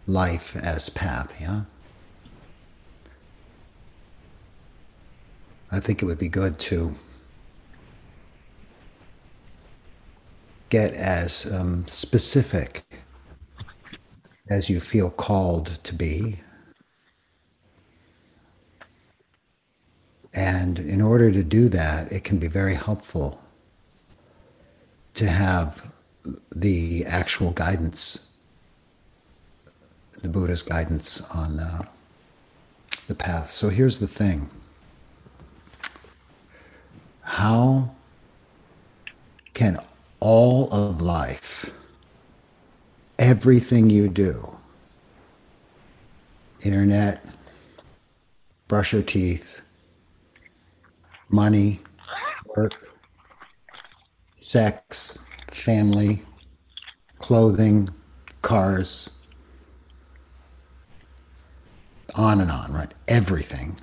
[0.07, 1.61] life as path, yeah?
[5.71, 6.93] I think it would be good to
[10.69, 12.83] get as um, specific
[14.49, 16.39] as you feel called to be.
[20.33, 23.41] And in order to do that, it can be very helpful
[25.13, 25.89] to have
[26.53, 28.27] the actual guidance,
[30.21, 31.83] the Buddha's guidance on uh,
[33.07, 33.51] the path.
[33.51, 34.49] So here's the thing
[37.31, 37.89] how
[39.53, 39.77] can
[40.19, 41.71] all of life,
[43.19, 44.53] everything you do,
[46.65, 47.23] internet,
[48.67, 49.61] brush your teeth,
[51.29, 51.79] money,
[52.57, 52.93] work,
[54.35, 55.17] sex,
[55.51, 56.23] family,
[57.19, 57.87] clothing,
[58.41, 59.09] cars,
[62.13, 62.93] on and on, right?
[63.07, 63.77] Everything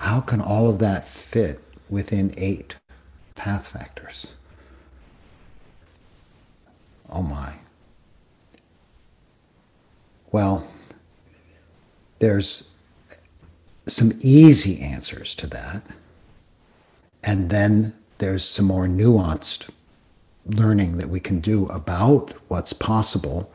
[0.00, 2.76] how can all of that fit within eight
[3.34, 4.32] path factors?
[7.10, 7.56] Oh my.
[10.32, 10.66] Well,
[12.18, 12.70] there's
[13.86, 15.82] some easy answers to that.
[17.22, 19.68] And then there's some more nuanced
[20.46, 23.52] learning that we can do about what's possible,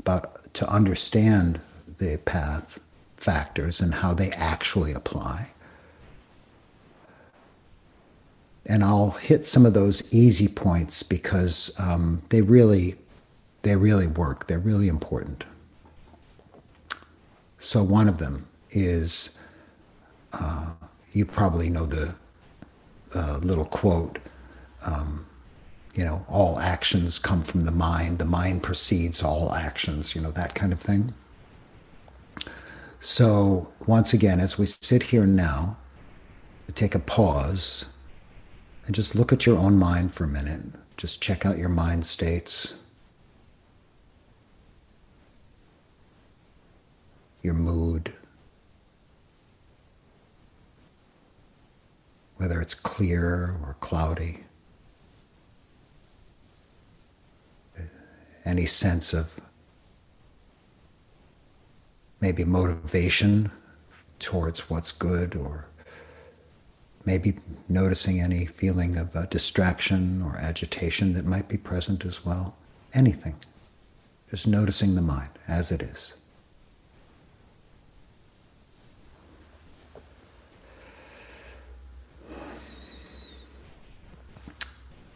[0.00, 1.60] about to understand
[1.98, 2.80] the path
[3.16, 5.50] factors and how they actually apply.
[8.66, 12.96] And I'll hit some of those easy points because um, they really
[13.62, 14.46] they really work.
[14.46, 15.44] They're really important.
[17.58, 19.38] So one of them is
[20.32, 20.74] uh,
[21.12, 22.14] you probably know the
[23.14, 24.18] uh, little quote.
[24.86, 25.26] Um,
[25.94, 28.18] you know, all actions come from the mind.
[28.18, 30.14] The mind precedes all actions.
[30.14, 31.14] You know that kind of thing.
[33.00, 35.76] So once again, as we sit here now,
[36.74, 37.84] take a pause
[38.86, 40.60] and just look at your own mind for a minute.
[40.96, 42.74] Just check out your mind states,
[47.42, 48.12] your mood,
[52.36, 54.44] whether it's clear or cloudy.
[58.44, 59.40] Any sense of
[62.20, 63.50] maybe motivation
[64.18, 65.66] towards what's good or
[67.04, 67.34] maybe
[67.68, 72.56] noticing any feeling of uh, distraction or agitation that might be present as well.
[72.92, 73.36] Anything.
[74.30, 76.14] Just noticing the mind as it is.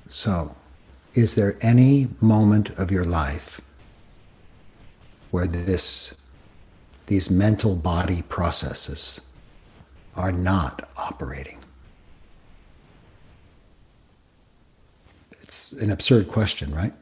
[0.08, 0.56] So,
[1.14, 3.60] is there any moment of your life
[5.30, 6.14] where this,
[7.06, 9.20] these mental body processes
[10.16, 11.58] are not operating?
[15.48, 16.92] It's an absurd question, right?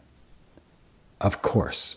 [1.21, 1.97] Of course.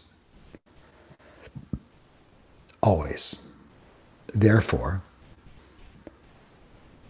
[2.81, 3.37] Always.
[4.33, 5.03] Therefore,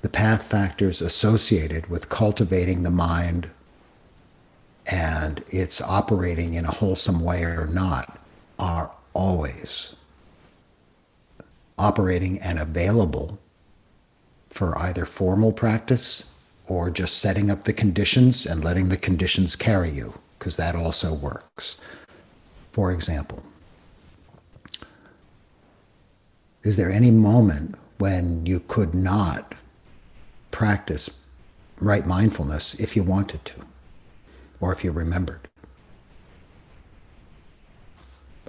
[0.01, 3.49] the path factors associated with cultivating the mind
[4.85, 8.19] and its operating in a wholesome way or not
[8.59, 9.95] are always
[11.77, 13.39] operating and available
[14.49, 16.29] for either formal practice
[16.69, 21.11] or just setting up the conditions and letting the conditions carry you, because that also
[21.13, 21.77] works.
[22.71, 23.43] For example,
[26.61, 29.55] is there any moment when you could not
[30.51, 31.09] practice
[31.79, 33.55] right mindfulness if you wanted to,
[34.61, 35.49] or if you remembered?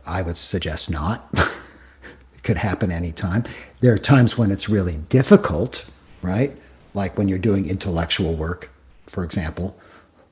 [0.06, 1.26] I would suggest not.
[1.32, 3.44] it could happen anytime.
[3.80, 5.86] There are times when it's really difficult,
[6.20, 6.54] right?
[6.94, 8.70] Like when you're doing intellectual work,
[9.06, 9.76] for example,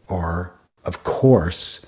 [0.09, 0.52] or
[0.84, 1.84] of course,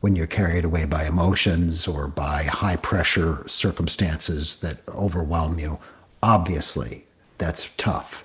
[0.00, 5.78] when you're carried away by emotions or by high pressure circumstances that overwhelm you,
[6.22, 7.04] obviously
[7.38, 8.24] that's tough.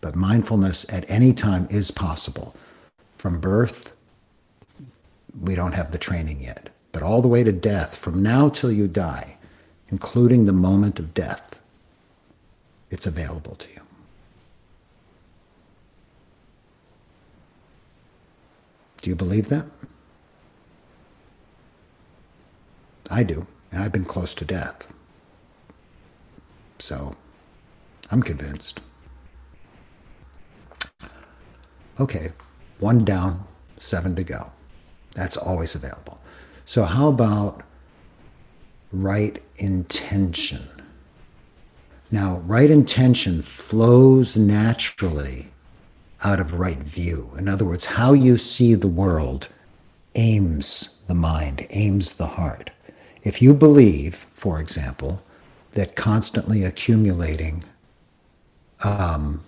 [0.00, 2.56] But mindfulness at any time is possible.
[3.18, 3.94] From birth,
[5.40, 8.72] we don't have the training yet, but all the way to death, from now till
[8.72, 9.36] you die,
[9.88, 11.56] including the moment of death,
[12.90, 13.79] it's available to you.
[19.02, 19.66] Do you believe that?
[23.10, 24.86] I do, and I've been close to death.
[26.78, 27.16] So
[28.10, 28.80] I'm convinced.
[31.98, 32.32] Okay,
[32.78, 33.46] one down,
[33.78, 34.50] seven to go.
[35.14, 36.20] That's always available.
[36.64, 37.62] So, how about
[38.92, 40.68] right intention?
[42.10, 45.49] Now, right intention flows naturally
[46.22, 47.30] out of right view.
[47.38, 49.48] In other words, how you see the world
[50.14, 52.70] aims the mind, aims the heart.
[53.22, 55.22] If you believe, for example,
[55.72, 57.64] that constantly accumulating,
[58.84, 59.42] um,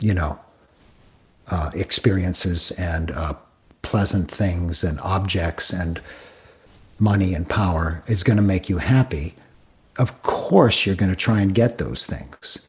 [0.00, 0.38] you know,
[1.50, 3.34] uh, experiences and uh,
[3.82, 6.00] pleasant things and objects and
[6.98, 9.34] money and power is going to make you happy,
[9.98, 12.66] of course you're going to try and get those things.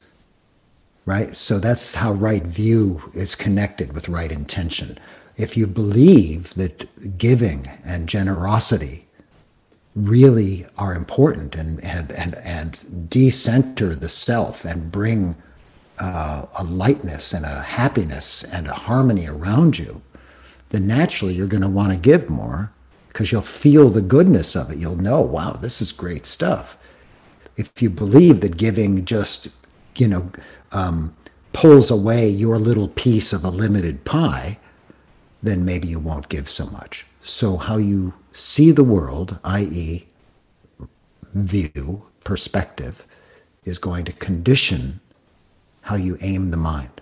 [1.07, 1.35] Right?
[1.37, 4.99] So that's how right view is connected with right intention.
[5.37, 9.07] If you believe that giving and generosity
[9.95, 15.35] really are important and, and, and, and decenter the self and bring
[15.99, 20.01] uh, a lightness and a happiness and a harmony around you,
[20.69, 22.73] then naturally you're going to want to give more
[23.07, 24.77] because you'll feel the goodness of it.
[24.77, 26.77] You'll know, wow, this is great stuff.
[27.55, 29.47] If you believe that giving just,
[29.97, 30.29] you know,
[30.71, 31.15] um,
[31.53, 34.59] pulls away your little piece of a limited pie,
[35.41, 37.05] then maybe you won't give so much.
[37.21, 40.05] So, how you see the world, i.e.,
[41.33, 43.05] view, perspective,
[43.65, 44.99] is going to condition
[45.81, 47.01] how you aim the mind.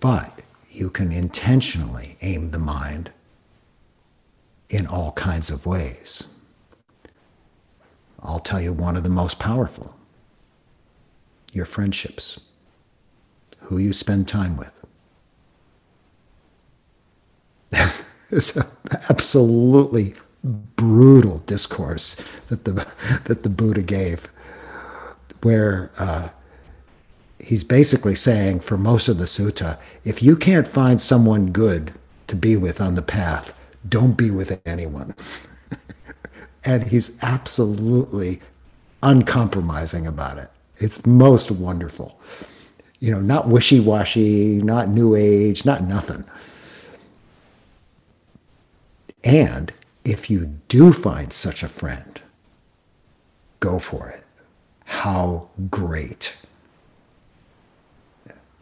[0.00, 0.40] But
[0.70, 3.10] you can intentionally aim the mind
[4.68, 6.26] in all kinds of ways.
[8.22, 9.95] I'll tell you one of the most powerful
[11.56, 12.38] your friendships,
[13.60, 14.72] who you spend time with.
[18.30, 18.64] it's an
[19.08, 20.14] absolutely
[20.76, 22.16] brutal discourse
[22.48, 22.72] that the
[23.24, 24.28] that the Buddha gave,
[25.42, 26.28] where uh,
[27.40, 31.92] he's basically saying for most of the sutta, if you can't find someone good
[32.28, 33.54] to be with on the path,
[33.88, 35.14] don't be with anyone.
[36.64, 38.40] and he's absolutely
[39.02, 40.50] uncompromising about it.
[40.78, 42.20] It's most wonderful.
[43.00, 46.24] You know, not wishy washy, not new age, not nothing.
[49.24, 49.72] And
[50.04, 52.20] if you do find such a friend,
[53.60, 54.24] go for it.
[54.84, 56.36] How great.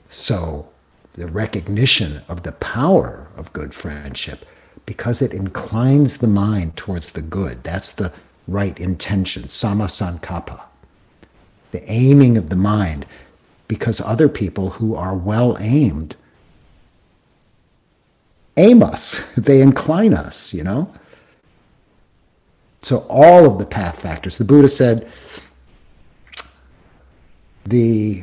[0.09, 0.69] So,
[1.15, 4.45] the recognition of the power of good friendship
[4.87, 7.62] because it inclines the mind towards the good.
[7.62, 8.12] That's the
[8.49, 10.62] right intention, samma sankappa.
[11.75, 13.05] The aiming of the mind,
[13.66, 16.14] because other people who are well aimed
[18.57, 20.89] aim us, they incline us, you know?
[22.83, 24.39] So, all of the path factors.
[24.39, 25.11] The Buddha said
[27.64, 28.22] the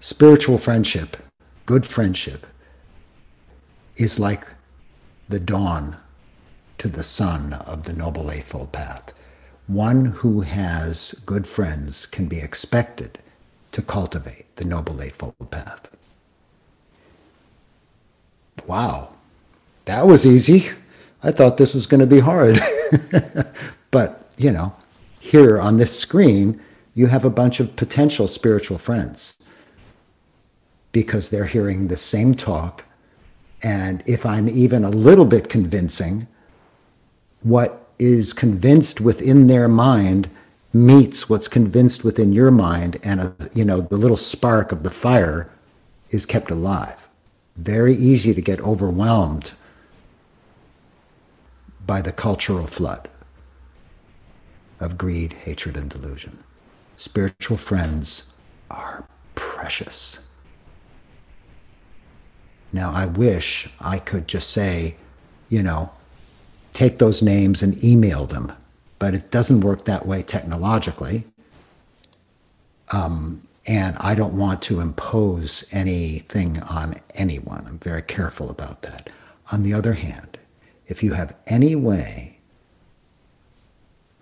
[0.00, 1.18] spiritual friendship,
[1.66, 2.46] good friendship,
[3.96, 4.46] is like
[5.28, 5.98] the dawn
[6.78, 9.12] to the sun of the Noble Eightfold Path.
[9.72, 13.18] One who has good friends can be expected
[13.70, 15.88] to cultivate the Noble Eightfold Path.
[18.66, 19.14] Wow,
[19.86, 20.70] that was easy.
[21.22, 22.58] I thought this was going to be hard.
[23.90, 24.74] but, you know,
[25.20, 26.60] here on this screen,
[26.94, 29.38] you have a bunch of potential spiritual friends
[30.92, 32.84] because they're hearing the same talk
[33.62, 36.26] and if I'm even a little bit convincing,
[37.42, 40.30] what is convinced within their mind
[40.72, 44.90] meets what's convinced within your mind, and a, you know the little spark of the
[44.90, 45.50] fire
[46.10, 47.08] is kept alive.
[47.56, 49.52] Very easy to get overwhelmed
[51.86, 53.08] by the cultural flood
[54.80, 56.38] of greed, hatred, and delusion.
[56.96, 58.24] Spiritual friends
[58.70, 60.18] are precious.
[62.72, 64.96] Now, I wish I could just say,
[65.48, 65.90] you know,
[66.72, 68.52] take those names and email them,
[68.98, 71.24] but it doesn't work that way technologically.
[72.92, 77.64] Um, and I don't want to impose anything on anyone.
[77.66, 79.10] I'm very careful about that.
[79.52, 80.38] On the other hand,
[80.86, 82.38] if you have any way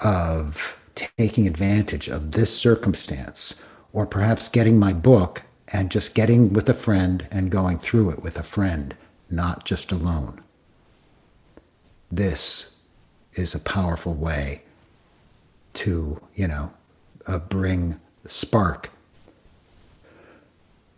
[0.01, 3.55] of taking advantage of this circumstance,
[3.92, 5.42] or perhaps getting my book
[5.72, 8.96] and just getting with a friend and going through it with a friend,
[9.30, 10.39] not just alone
[12.11, 12.76] this
[13.34, 14.62] is a powerful way
[15.74, 16.72] to, you know,
[17.26, 18.90] uh, bring spark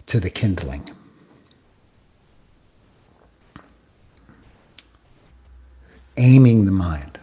[0.07, 0.89] to the kindling.
[6.17, 7.19] Aiming the mind,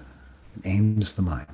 [0.66, 1.48] aims the mind.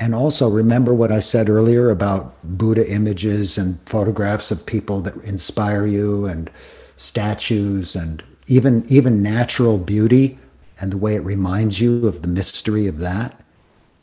[0.00, 5.16] And also remember what I said earlier about Buddha images and photographs of people that
[5.24, 6.50] inspire you and
[6.96, 10.38] statues and even even natural beauty
[10.80, 13.40] and the way it reminds you of the mystery of that.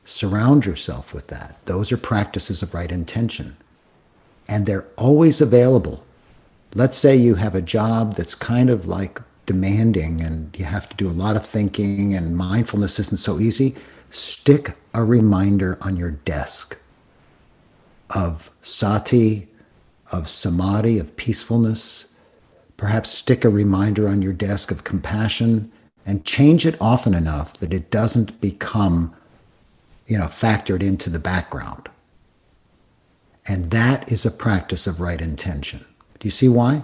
[0.06, 1.58] Surround yourself with that.
[1.66, 3.56] Those are practices of right intention.
[4.48, 6.04] And they're always available.
[6.74, 10.96] Let's say you have a job that's kind of like demanding and you have to
[10.96, 13.76] do a lot of thinking and mindfulness isn't so easy
[14.12, 16.78] stick a reminder on your desk
[18.10, 19.48] of sati,
[20.12, 22.06] of samadhi, of peacefulness.
[22.76, 25.72] Perhaps stick a reminder on your desk of compassion
[26.06, 29.14] and change it often enough that it doesn't become,
[30.08, 31.90] you know, factored into the background.
[33.48, 35.86] And that is a practice of right intention.
[36.20, 36.84] Do you see why?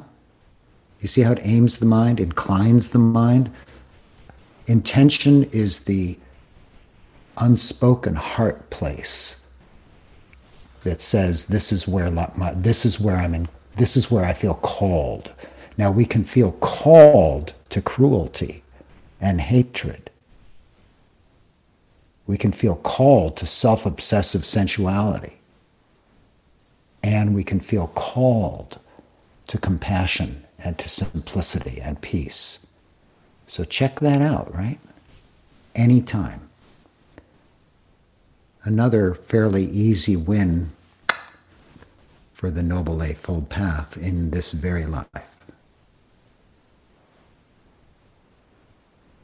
[1.01, 3.51] You see how it aims the mind, inclines the mind?
[4.65, 6.17] Intention is the
[7.37, 9.37] unspoken heart place
[10.83, 14.33] that says this is where my, this is where I'm in this is where I
[14.33, 15.31] feel called.
[15.77, 18.63] Now we can feel called to cruelty
[19.19, 20.09] and hatred.
[22.25, 25.37] We can feel called to self-obsessive sensuality.
[27.03, 28.79] And we can feel called
[29.47, 32.59] to compassion and to simplicity and peace.
[33.47, 34.79] So check that out, right?
[35.75, 36.49] Anytime
[38.63, 40.71] another fairly easy win
[42.33, 45.36] for the Noble Eightfold Path in this very life.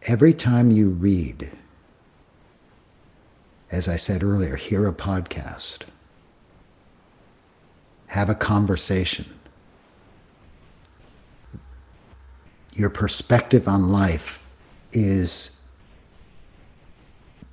[0.06, 1.49] Every time you read,
[3.72, 5.84] as I said earlier, hear a podcast,
[8.08, 9.26] have a conversation,
[12.74, 14.43] your perspective on life
[14.91, 15.62] is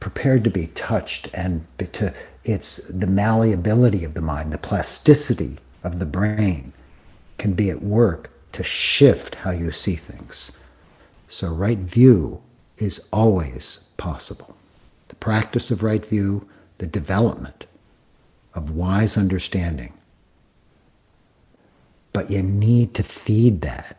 [0.00, 6.00] prepared to be touched and to it's the malleability of the mind, the plasticity of
[6.00, 6.72] the brain
[7.38, 10.50] can be at work to shift how you see things.
[11.30, 12.42] So right view
[12.76, 14.56] is always possible.
[15.08, 16.46] The practice of right view,
[16.78, 17.66] the development
[18.54, 19.92] of wise understanding.
[22.12, 23.96] But you need to feed that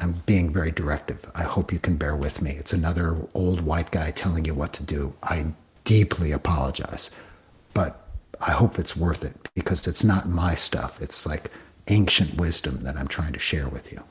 [0.00, 1.24] I'm being very directive.
[1.36, 2.50] I hope you can bear with me.
[2.52, 5.14] It's another old white guy telling you what to do.
[5.22, 5.46] I
[5.84, 7.12] deeply apologize,
[7.74, 8.08] but
[8.40, 11.00] I hope it's worth it because it's not my stuff.
[11.00, 11.50] It's like
[11.88, 14.02] ancient wisdom that I'm trying to share with you.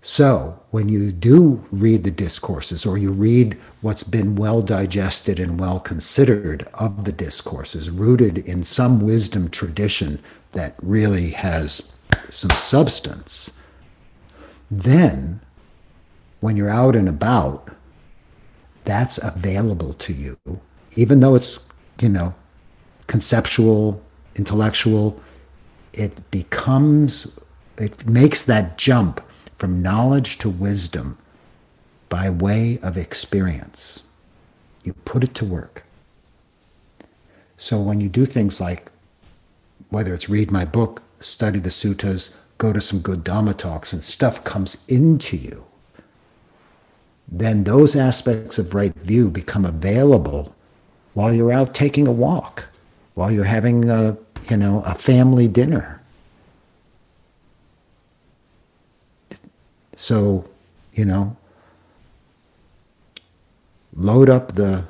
[0.00, 5.58] So, when you do read the discourses or you read what's been well digested and
[5.58, 10.20] well considered of the discourses, rooted in some wisdom tradition
[10.52, 11.92] that really has
[12.30, 13.50] some substance,
[14.70, 15.40] then
[16.40, 17.70] when you're out and about,
[18.84, 20.38] that's available to you,
[20.94, 21.58] even though it's,
[22.00, 22.32] you know,
[23.08, 24.00] conceptual,
[24.36, 25.20] intellectual,
[25.92, 27.26] it becomes,
[27.78, 29.20] it makes that jump
[29.58, 31.18] from knowledge to wisdom
[32.08, 34.02] by way of experience.
[34.84, 35.84] You put it to work.
[37.56, 38.90] So when you do things like,
[39.90, 44.02] whether it's read my book, study the suttas, go to some good Dhamma talks, and
[44.02, 45.64] stuff comes into you,
[47.26, 50.54] then those aspects of right view become available
[51.14, 52.66] while you're out taking a walk,
[53.14, 54.16] while you're having a,
[54.48, 55.97] you know, a family dinner.
[60.00, 60.48] So,
[60.92, 61.36] you know,
[63.96, 64.84] load up the,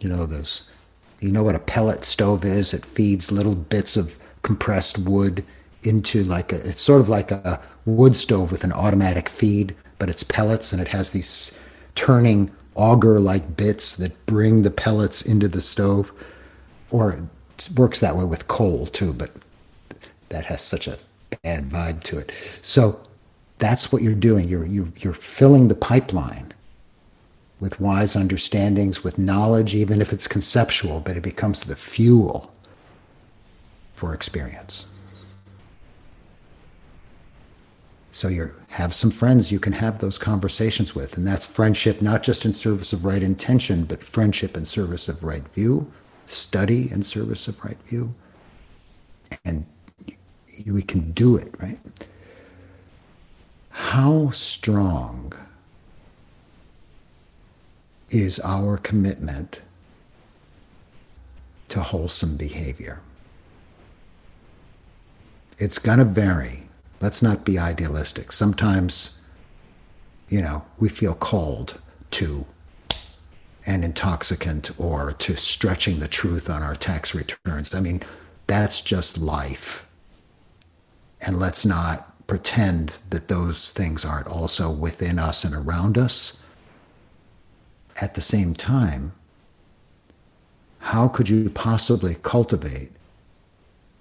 [0.00, 0.64] you know, those
[1.20, 2.74] you know what a pellet stove is?
[2.74, 5.44] It feeds little bits of compressed wood
[5.84, 10.08] into like a, it's sort of like a wood stove with an automatic feed, but
[10.08, 11.56] it's pellets and it has these
[11.94, 16.12] turning auger like bits that bring the pellets into the stove.
[16.90, 19.30] Or it works that way with coal too, but
[20.28, 20.98] that has such a
[21.42, 22.32] bad vibe to it.
[22.62, 23.00] So
[23.58, 24.48] that's what you're doing.
[24.48, 26.52] You're, you're, you're filling the pipeline
[27.60, 32.52] with wise understandings, with knowledge, even if it's conceptual, but it becomes the fuel
[33.94, 34.86] for experience.
[38.12, 42.22] So you have some friends you can have those conversations with, and that's friendship not
[42.22, 45.90] just in service of right intention, but friendship in service of right view,
[46.26, 48.14] study in service of right view,
[49.44, 49.64] and
[50.66, 51.78] we can do it, right?
[53.70, 55.32] How strong
[58.10, 59.60] is our commitment
[61.68, 63.00] to wholesome behavior.
[65.58, 66.68] It's going to vary
[67.00, 68.32] Let's not be idealistic.
[68.32, 69.18] Sometimes,
[70.28, 71.80] you know, we feel called
[72.12, 72.44] to
[73.66, 77.72] an intoxicant or to stretching the truth on our tax returns.
[77.74, 78.02] I mean,
[78.46, 79.86] that's just life.
[81.20, 86.34] And let's not pretend that those things aren't also within us and around us.
[88.00, 89.12] At the same time,
[90.78, 92.92] how could you possibly cultivate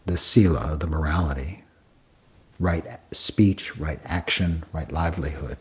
[0.06, 1.64] the sila, the morality,
[2.60, 5.58] right speech, right action, right livelihood,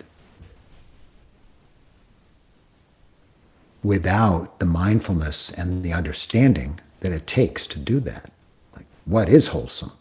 [3.83, 8.31] without the mindfulness and the understanding that it takes to do that?
[8.75, 9.93] Like, what is wholesome?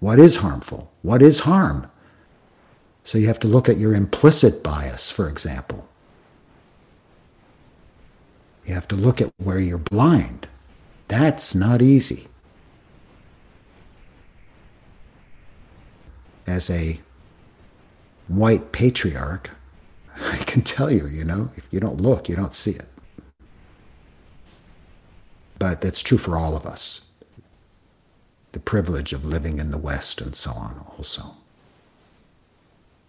[0.00, 0.92] What is harmful?
[1.02, 1.90] What is harm?
[3.04, 5.86] So you have to look at your implicit bias, for example.
[8.64, 10.48] You have to look at where you're blind.
[11.08, 12.26] That's not easy.
[16.46, 16.98] As a
[18.28, 19.50] white patriarch,
[20.16, 22.88] I can tell you, you know, if you don't look, you don't see it.
[25.58, 27.03] But that's true for all of us.
[28.54, 31.36] The privilege of living in the West and so on, also.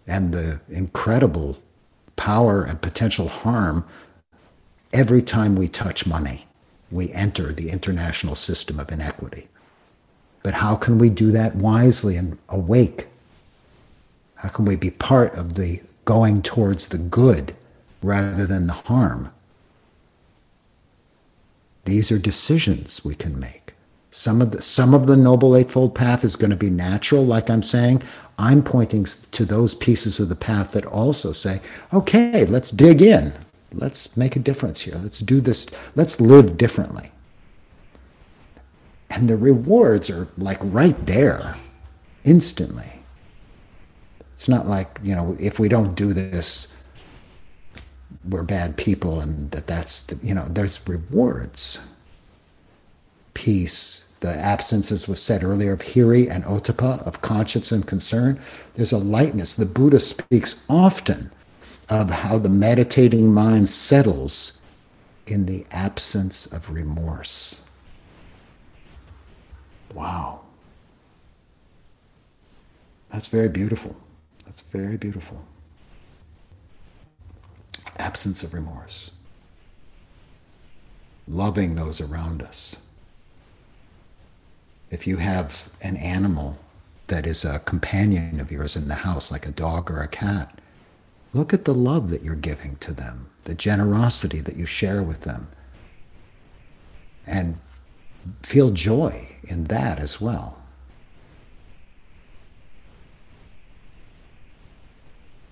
[0.06, 1.58] And the incredible
[2.16, 3.84] power and potential harm
[4.92, 6.46] every time we touch money
[6.90, 9.48] we enter the international system of inequity.
[10.42, 13.08] But how can we do that wisely and awake?
[14.36, 17.56] How can we be part of the going towards the good
[18.02, 19.32] rather than the harm?
[21.84, 23.65] These are decisions we can make.
[24.16, 27.50] Some of the some of the noble eightfold path is going to be natural, like
[27.50, 28.02] I'm saying.
[28.38, 31.60] I'm pointing to those pieces of the path that also say,
[31.92, 33.34] okay, let's dig in.
[33.74, 34.94] Let's make a difference here.
[34.94, 35.66] Let's do this.
[35.96, 37.12] Let's live differently.
[39.10, 41.54] And the rewards are like right there,
[42.24, 42.90] instantly.
[44.32, 46.68] It's not like, you know, if we don't do this,
[48.30, 51.78] we're bad people and that that's, the, you know, there's rewards.
[53.34, 58.40] Peace, the absence, as was said earlier, of hiri and ottappa, of conscience and concern.
[58.74, 59.54] There's a lightness.
[59.54, 61.30] The Buddha speaks often
[61.88, 64.60] of how the meditating mind settles
[65.26, 67.60] in the absence of remorse.
[69.94, 70.40] Wow.
[73.10, 73.96] That's very beautiful.
[74.44, 75.42] That's very beautiful.
[77.98, 79.10] Absence of remorse.
[81.28, 82.76] Loving those around us.
[84.90, 86.58] If you have an animal
[87.08, 90.60] that is a companion of yours in the house, like a dog or a cat,
[91.36, 95.20] Look at the love that you're giving to them, the generosity that you share with
[95.20, 95.48] them,
[97.26, 97.58] and
[98.42, 100.58] feel joy in that as well.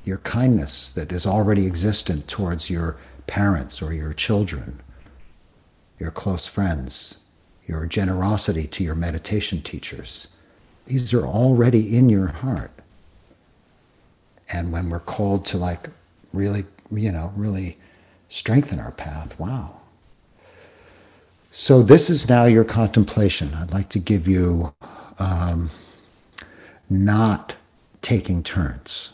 [0.07, 4.81] Your kindness that is already existent towards your parents or your children,
[5.99, 7.19] your close friends,
[7.67, 10.29] your generosity to your meditation teachers.
[10.87, 12.71] These are already in your heart.
[14.53, 15.89] And when we're called to like
[16.33, 17.79] really you know really
[18.29, 19.81] strengthen our path wow.
[21.51, 23.55] So this is now your contemplation.
[23.55, 24.75] I'd like to give you
[25.21, 25.71] um,
[26.91, 27.55] not
[28.03, 29.11] taking turns.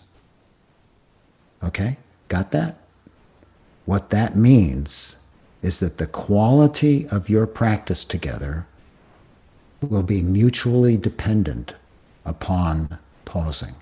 [1.62, 1.98] Okay?
[2.28, 2.78] Got that?
[3.84, 5.16] What that means
[5.62, 8.66] is that the quality of your practice together
[9.80, 11.74] will be mutually dependent
[12.24, 13.74] upon pausing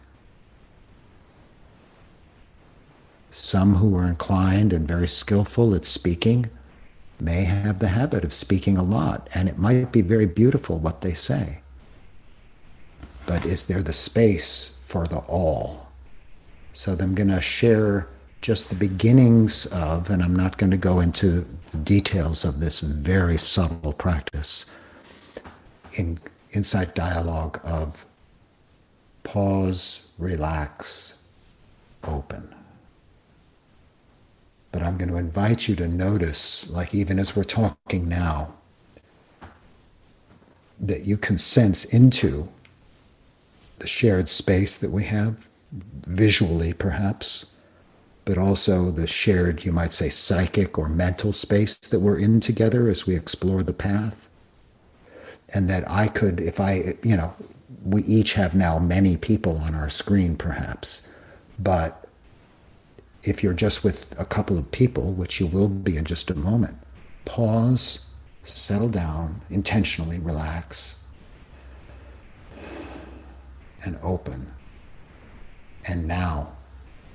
[3.39, 6.51] Some who are inclined and very skillful at speaking
[7.21, 11.03] may have the habit of speaking a lot, and it might be very beautiful what
[11.03, 11.61] they say.
[13.27, 15.89] But is there the space for the all?
[16.73, 18.09] So I'm going to share
[18.41, 22.81] just the beginnings of, and I'm not going to go into the details of this
[22.81, 24.67] very subtle practice
[25.95, 26.19] in
[26.53, 28.07] insight dialogue of
[29.25, 31.23] pause, relax,
[32.05, 32.55] open.
[34.73, 38.55] But I'm going to invite you to notice, like even as we're talking now,
[40.81, 42.49] that you can sense into
[43.79, 47.47] the shared space that we have, visually perhaps,
[48.29, 52.91] but also the shared, you might say, psychic or mental space that we're in together
[52.91, 54.29] as we explore the path.
[55.55, 57.33] And that I could, if I, you know,
[57.87, 61.09] we each have now many people on our screen perhaps,
[61.59, 62.07] but
[63.23, 66.35] if you're just with a couple of people, which you will be in just a
[66.35, 66.77] moment,
[67.25, 68.01] pause,
[68.43, 70.97] settle down, intentionally relax,
[73.87, 74.53] and open.
[75.89, 76.58] And now,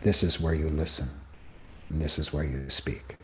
[0.03, 1.09] this is where you listen,
[1.89, 3.15] and this is where you speak.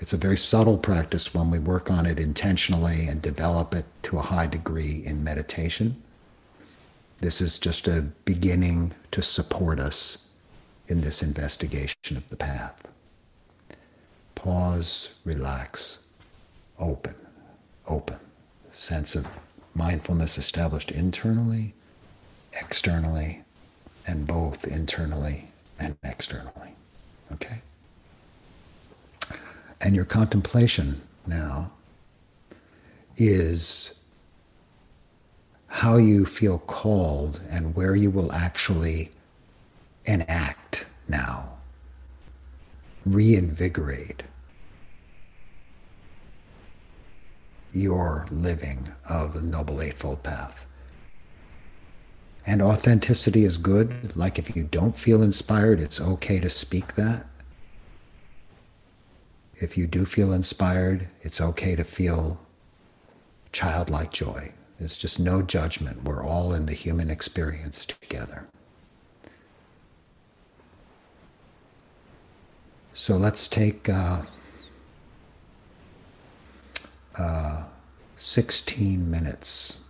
[0.00, 4.18] It's a very subtle practice when we work on it intentionally and develop it to
[4.18, 6.00] a high degree in meditation.
[7.20, 10.18] This is just a beginning to support us
[10.86, 12.80] in this investigation of the path.
[14.36, 15.98] Pause, relax,
[16.78, 17.14] open,
[17.86, 18.18] open.
[18.70, 19.26] Sense of
[19.74, 21.74] mindfulness established internally,
[22.52, 23.42] externally,
[24.08, 25.46] and both internally
[25.78, 26.74] and externally.
[27.32, 27.60] Okay?
[29.80, 31.70] And your contemplation now
[33.16, 33.94] is
[35.66, 39.10] how you feel called and where you will actually
[40.06, 41.50] enact now,
[43.04, 44.22] reinvigorate
[47.72, 50.64] your living of the Noble Eightfold Path.
[52.48, 54.16] And authenticity is good.
[54.16, 57.26] Like if you don't feel inspired, it's okay to speak that.
[59.56, 62.40] If you do feel inspired, it's okay to feel
[63.52, 64.50] childlike joy.
[64.78, 66.04] There's just no judgment.
[66.04, 68.48] We're all in the human experience together.
[72.94, 74.22] So let's take uh,
[77.18, 77.64] uh,
[78.16, 79.80] 16 minutes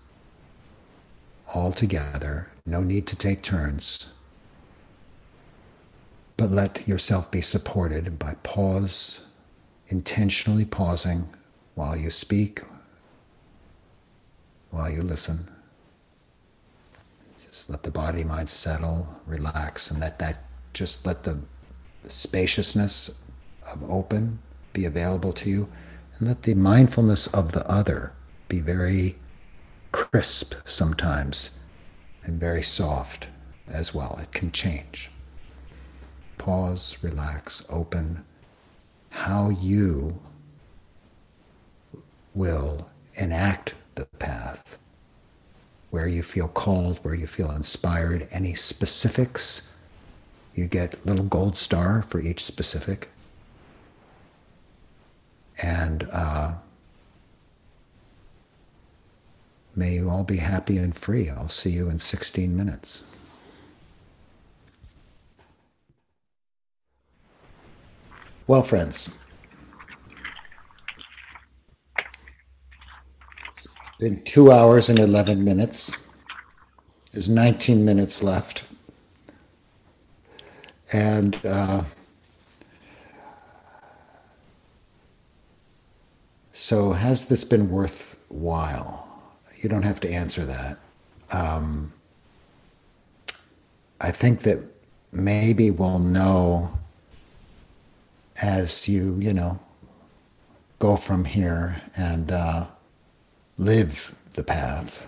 [1.55, 2.49] all together.
[2.67, 4.07] No need to take turns.
[6.37, 9.21] But let yourself be supported by pause,
[9.89, 11.29] intentionally pausing
[11.75, 12.63] while you speak,
[14.71, 15.51] while you listen.
[17.45, 20.45] Just let the body mind settle, relax, and let that
[20.75, 21.41] just let the
[22.05, 23.11] spaciousness
[23.73, 24.39] of open
[24.73, 25.69] be available to you,
[26.15, 28.13] and let the mindfulness of the other
[28.49, 29.17] be very
[29.93, 31.51] crisp sometimes
[32.25, 33.29] and very soft
[33.67, 34.19] as well.
[34.23, 35.11] It can change.
[36.37, 38.25] Pause, relax, open.
[39.11, 40.19] How you
[42.35, 44.79] will enact the path,
[45.91, 49.73] where you feel called, where you feel inspired, any specifics.
[50.55, 53.09] You get little gold star for each specific.
[55.63, 56.55] And uh,
[59.79, 61.31] may you all be happy and free.
[61.31, 63.05] I'll see you in 16 minutes.
[68.49, 69.09] Well, friends,
[74.01, 75.97] been two hours and 11 minutes.
[77.13, 78.65] There's 19 minutes left.
[80.93, 81.85] And uh,
[86.53, 89.08] so, has this been worthwhile?
[89.61, 90.79] You don't have to answer that.
[91.31, 91.93] Um,
[94.01, 94.59] I think that
[95.13, 96.71] maybe we'll know
[98.41, 99.59] as you, you know,
[100.79, 102.33] go from here and.
[102.33, 102.67] Uh,
[103.59, 105.07] live the path.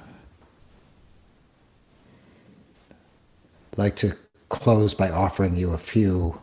[3.77, 4.17] Like to
[4.49, 6.39] close by offering you a few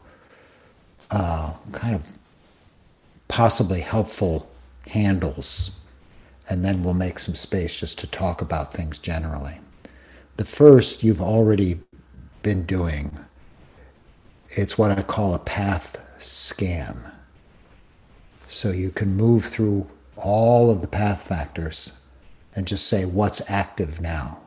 [1.12, 2.18] uh, kind of
[3.28, 4.50] possibly helpful
[4.88, 5.77] handles,
[6.50, 9.60] and then we'll make some space just to talk about things generally.
[10.38, 11.80] The first you've already
[12.44, 13.18] been doing.
[14.50, 17.12] It's what I call a path scan.
[18.48, 21.92] So you can move through all of the path factors
[22.56, 24.40] and just say what's active now.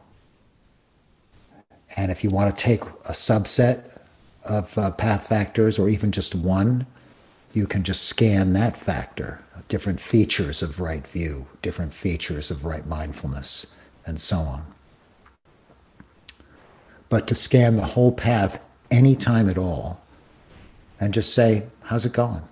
[1.97, 3.99] And if you want to take a subset
[4.45, 6.87] of uh, path factors or even just one,
[7.53, 12.87] you can just scan that factor, different features of right view, different features of right
[12.87, 13.67] mindfulness,
[14.07, 14.65] and so on.
[17.09, 20.01] But to scan the whole path anytime at all
[21.01, 22.43] and just say, how's it going?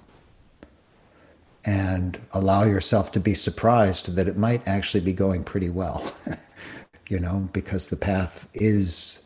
[1.68, 6.10] and allow yourself to be surprised that it might actually be going pretty well,
[7.10, 9.22] you know, because the path is,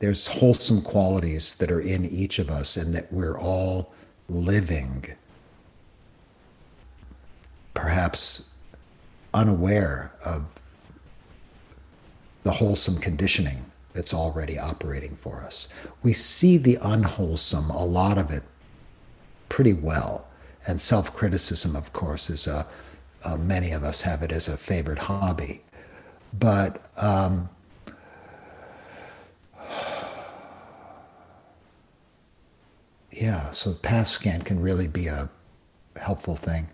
[0.00, 3.94] there's wholesome qualities that are in each of us and that we're all
[4.28, 5.06] living,
[7.74, 8.44] perhaps
[9.34, 10.46] unaware of
[12.42, 15.68] the wholesome conditioning that's already operating for us.
[16.02, 18.42] We see the unwholesome, a lot of it,
[19.48, 20.26] pretty well
[20.66, 22.66] and self criticism, of course, is a,
[23.24, 25.62] uh, many of us have it as a favorite hobby.
[26.38, 27.48] But um,
[33.16, 35.28] yeah, so path scan can really be a
[36.00, 36.68] helpful thing.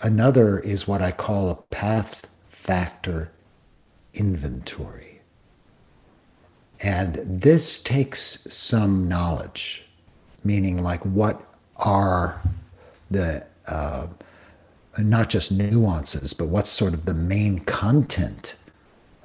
[0.00, 3.30] Another is what I call a path factor
[4.14, 5.20] inventory.
[6.82, 9.86] And this takes some knowledge,
[10.44, 11.42] meaning like what
[11.76, 12.42] are
[13.10, 14.06] the uh,
[14.98, 18.54] not just nuances, but what's sort of the main content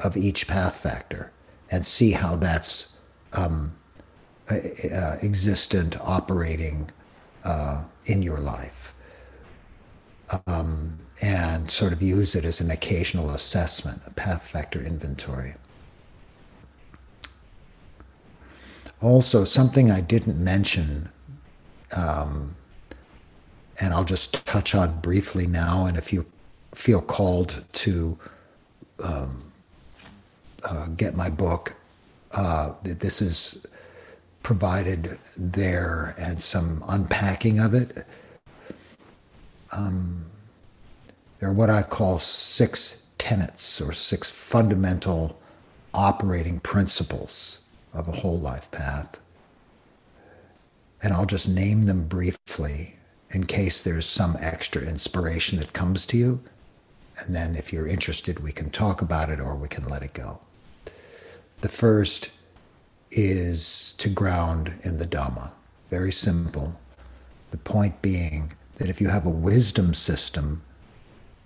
[0.03, 1.31] of each path factor,
[1.69, 2.95] and see how that's
[3.33, 3.73] um,
[4.51, 6.89] uh, existent, operating
[7.43, 8.93] uh, in your life.
[10.47, 15.53] Um, and sort of use it as an occasional assessment, a path factor inventory.
[19.01, 21.09] Also, something I didn't mention,
[21.95, 22.55] um,
[23.79, 26.25] and I'll just touch on briefly now, and if you
[26.73, 28.17] feel called to
[29.03, 29.51] um,
[30.63, 31.75] uh, get my book,
[32.33, 33.65] uh, this is
[34.43, 38.05] provided there and some unpacking of it.
[39.71, 40.25] Um,
[41.39, 45.39] there are what I call six tenets or six fundamental
[45.93, 47.59] operating principles
[47.93, 49.17] of a whole life path.
[51.03, 52.95] And I'll just name them briefly
[53.31, 56.41] in case there's some extra inspiration that comes to you.
[57.17, 60.13] And then if you're interested, we can talk about it or we can let it
[60.13, 60.39] go.
[61.61, 62.29] The first
[63.11, 65.51] is to ground in the Dhamma.
[65.89, 66.79] Very simple.
[67.51, 70.61] The point being that if you have a wisdom system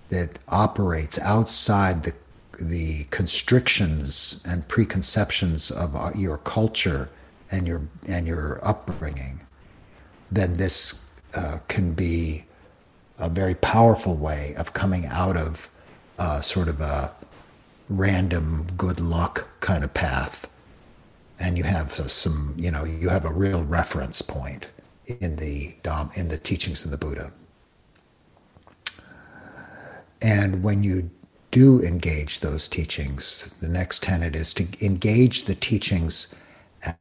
[0.09, 2.13] that operates outside the,
[2.61, 7.09] the constrictions and preconceptions of uh, your culture
[7.51, 9.41] and your, and your upbringing,
[10.31, 11.03] then this
[11.35, 12.45] uh, can be
[13.17, 15.69] a very powerful way of coming out of
[16.19, 17.11] uh, sort of a
[17.89, 20.47] random good luck kind of path
[21.39, 24.69] and you have uh, some, you know, you have a real reference point
[25.21, 25.75] in the
[26.15, 27.31] in the teachings of the Buddha.
[30.21, 31.09] And when you
[31.51, 36.33] do engage those teachings, the next tenet is to engage the teachings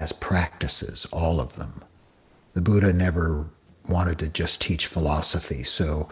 [0.01, 1.83] as practices, all of them.
[2.53, 3.49] The Buddha never
[3.89, 5.63] wanted to just teach philosophy.
[5.63, 6.09] So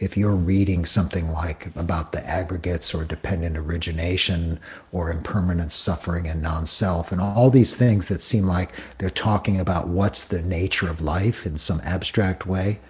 [0.00, 4.58] if you're reading something like about the aggregates or dependent origination
[4.92, 9.88] or impermanent suffering and non-self and all these things that seem like they're talking about
[9.88, 12.80] what's the nature of life in some abstract way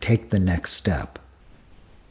[0.00, 1.18] take the next step.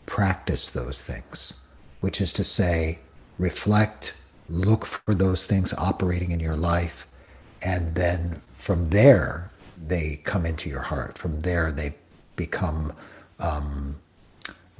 [0.06, 1.54] Practice those things
[2.02, 3.00] which is to say
[3.40, 4.14] reflect
[4.50, 7.08] look for those things operating in your life
[7.62, 9.50] and then from there
[9.88, 11.18] they come into your heart.
[11.18, 11.96] From there they
[12.36, 12.92] become
[13.42, 13.98] um,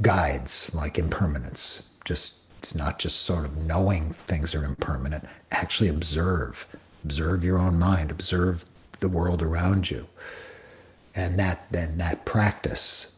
[0.02, 1.84] guides like impermanence.
[2.06, 5.26] Just it's not just sort of knowing things are impermanent.
[5.52, 6.68] Actually observe,
[7.04, 8.66] observe your own mind, observe
[9.00, 10.08] the world around you,
[11.16, 13.12] and that then that practice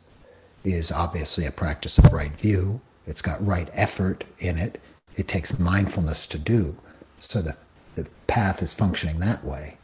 [0.63, 2.79] is obviously a practice of right view.
[3.05, 4.79] It's got right effort in it.
[5.15, 6.75] It takes mindfulness to do.
[7.19, 7.55] So the,
[7.95, 9.77] the path is functioning that way.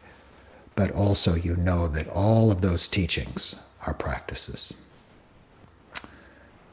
[0.75, 3.55] But also, you know that all of those teachings
[3.85, 4.73] are practices.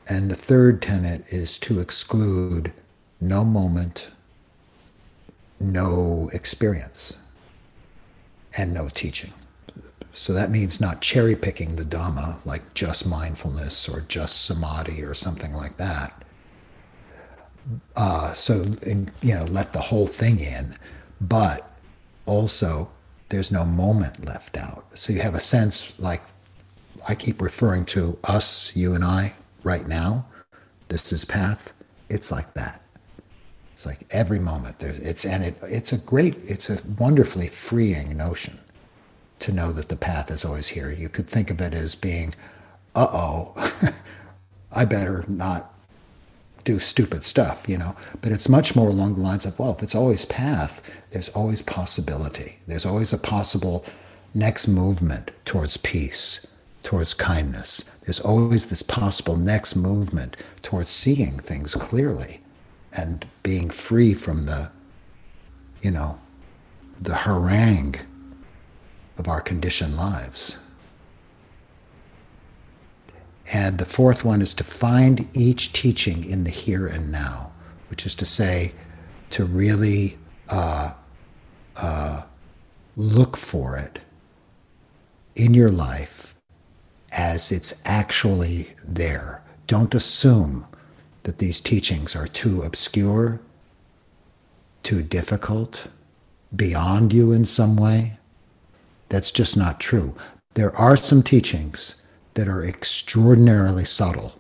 [0.09, 2.73] And the third tenet is to exclude
[3.21, 4.11] no moment,
[5.59, 7.17] no experience,
[8.57, 9.33] and no teaching.
[10.13, 15.13] So that means not cherry picking the Dhamma, like just mindfulness or just samadhi or
[15.13, 16.25] something like that.
[17.97, 18.65] Uh, so,
[19.23, 20.77] you know, let the whole thing in,
[21.21, 21.79] but
[22.25, 22.91] also
[23.29, 24.87] there's no moment left out.
[24.95, 26.23] So you have a sense like
[27.09, 29.35] I keep referring to us, you and I,
[29.67, 30.25] right now,
[30.89, 31.73] this is path,
[32.09, 32.81] it's like that.
[33.75, 38.17] It's like every moment there's it's and it it's a great it's a wonderfully freeing
[38.17, 38.59] notion
[39.41, 40.91] to know that the path is always here.
[40.91, 42.33] You could think of it as being,
[42.95, 43.55] uh oh,
[44.73, 45.75] I better not
[46.65, 47.95] do stupid stuff, you know.
[48.23, 51.61] But it's much more along the lines of, well, if it's always path, there's always
[51.61, 52.59] possibility.
[52.67, 53.85] There's always a possible
[54.35, 56.47] next movement towards peace,
[56.87, 57.83] towards kindness.
[58.03, 62.41] There's always this possible next movement towards seeing things clearly
[62.93, 64.71] and being free from the,
[65.83, 66.17] you know,
[67.01, 67.97] the harangue
[69.19, 70.59] of our conditioned lives.
[73.53, 77.51] And the fourth one is to find each teaching in the here and now,
[77.91, 78.71] which is to say,
[79.31, 80.17] to really
[80.49, 80.93] uh,
[81.75, 82.23] uh,
[82.95, 83.99] look for it
[85.35, 86.26] in your life
[87.17, 89.43] as it's actually there.
[89.67, 90.67] Don't assume
[91.25, 93.41] that these teachings are too obscure,
[94.83, 95.89] too difficult,
[96.55, 98.19] beyond you in some way.
[99.09, 100.15] That's just not true.
[100.55, 102.03] There are some teachings
[102.35, 104.35] that are extraordinarily subtle,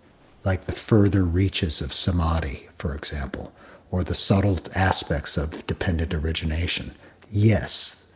[0.44, 3.53] like the further reaches of samadhi, for example,
[3.90, 6.94] or the subtle aspects of dependent origination.
[7.28, 8.07] Yes.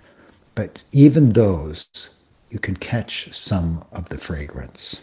[0.54, 2.10] But even those,
[2.50, 5.00] you can catch some of the fragrance.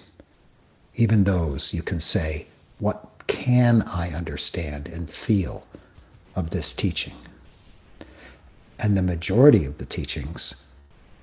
[0.95, 2.47] Even those, you can say,
[2.79, 5.65] what can I understand and feel
[6.35, 7.15] of this teaching?
[8.79, 10.55] And the majority of the teachings,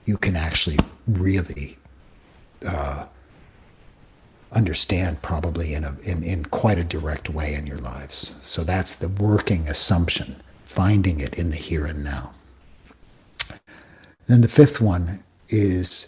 [0.06, 1.78] you can actually really
[2.66, 3.06] uh,
[4.52, 8.34] understand probably in, a, in, in quite a direct way in your lives.
[8.42, 12.32] So that's the working assumption, finding it in the here and now.
[14.26, 16.06] Then the fifth one is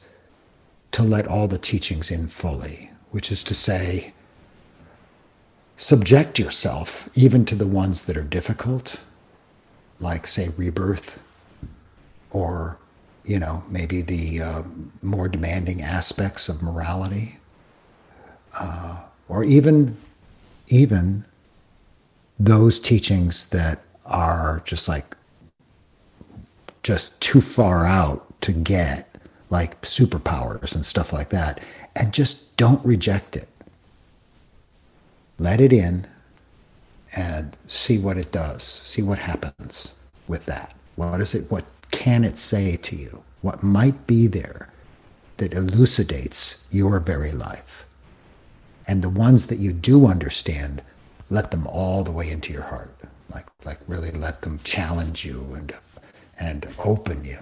[0.97, 4.15] to let all the teachings in fully, which is to say,
[5.77, 8.97] subject yourself even to the ones that are difficult,
[9.99, 11.19] like, say, rebirth,
[12.31, 12.79] or,
[13.27, 14.63] you know, maybe the uh,
[15.03, 17.37] more demanding aspects of morality,
[18.59, 19.99] uh, or even,
[20.69, 21.27] even
[22.39, 25.15] those teachings that are just like
[26.83, 29.16] just too far out to get,
[29.51, 31.61] like superpowers and stuff like that,
[31.95, 33.49] and just don't reject it.
[35.39, 36.07] Let it in
[37.15, 38.63] and see what it does.
[38.63, 39.95] See what happens
[40.27, 40.75] with that.
[40.97, 41.51] What is it?
[41.51, 43.23] What can it say to you?
[43.43, 44.71] What might be there
[45.37, 47.85] that elucidates your very life?
[48.89, 50.83] And the ones that you do understand,
[51.29, 52.95] let them all the way into your heart.
[53.33, 55.75] Like, like really let them challenge you and
[56.39, 57.39] and open you.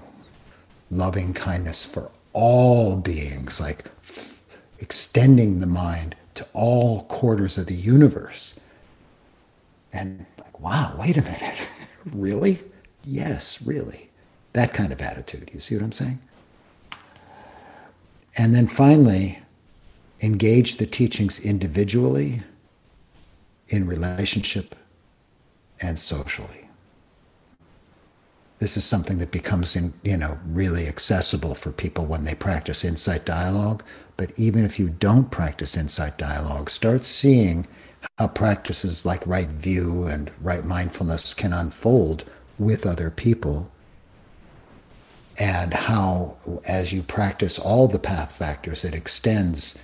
[0.90, 4.42] Loving kindness for all beings, like f-
[4.78, 8.58] extending the mind to all quarters of the universe.
[9.92, 11.68] And like, wow, wait a minute.
[12.12, 12.58] really?
[13.04, 14.10] Yes, really.
[14.52, 15.50] That kind of attitude.
[15.52, 16.18] You see what I'm saying?
[18.36, 19.38] And then finally,
[20.20, 22.42] engage the teachings individually,
[23.68, 24.74] in relationship,
[25.80, 26.63] and socially
[28.58, 32.84] this is something that becomes in, you know really accessible for people when they practice
[32.84, 33.82] insight dialogue.
[34.16, 37.66] But even if you don't practice insight dialogue start seeing
[38.18, 42.24] how practices like right view and right mindfulness can unfold
[42.58, 43.70] with other people.
[45.38, 46.36] And how
[46.66, 49.76] as you practice all the path factors it extends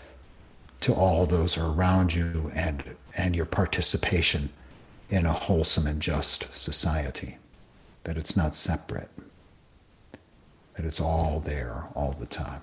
[0.83, 2.85] to all those around you and
[3.19, 4.51] and your participation
[5.09, 7.37] in a wholesome and just society
[8.05, 9.11] that it's not separate,
[10.77, 12.63] that it's all there all the time.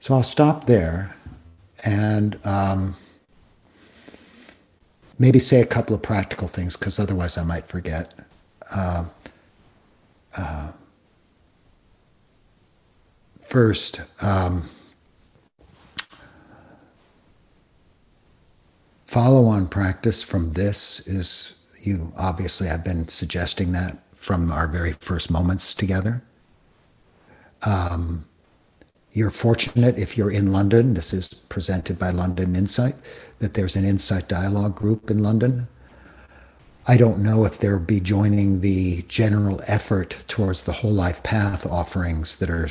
[0.00, 1.16] So I'll stop there
[1.84, 2.94] and um,
[5.18, 8.14] maybe say a couple of practical things because otherwise I might forget.
[8.70, 9.04] Uh,
[10.36, 10.72] uh,
[13.42, 14.68] first, um,
[19.06, 21.53] follow on practice from this is
[21.86, 26.22] you obviously have been suggesting that from our very first moments together.
[27.62, 28.24] Um,
[29.12, 30.94] you're fortunate if you're in London.
[30.94, 32.96] This is presented by London Insight,
[33.38, 35.68] that there's an Insight Dialogue group in London.
[36.86, 41.64] I don't know if they'll be joining the general effort towards the whole life path
[41.64, 42.68] offerings that are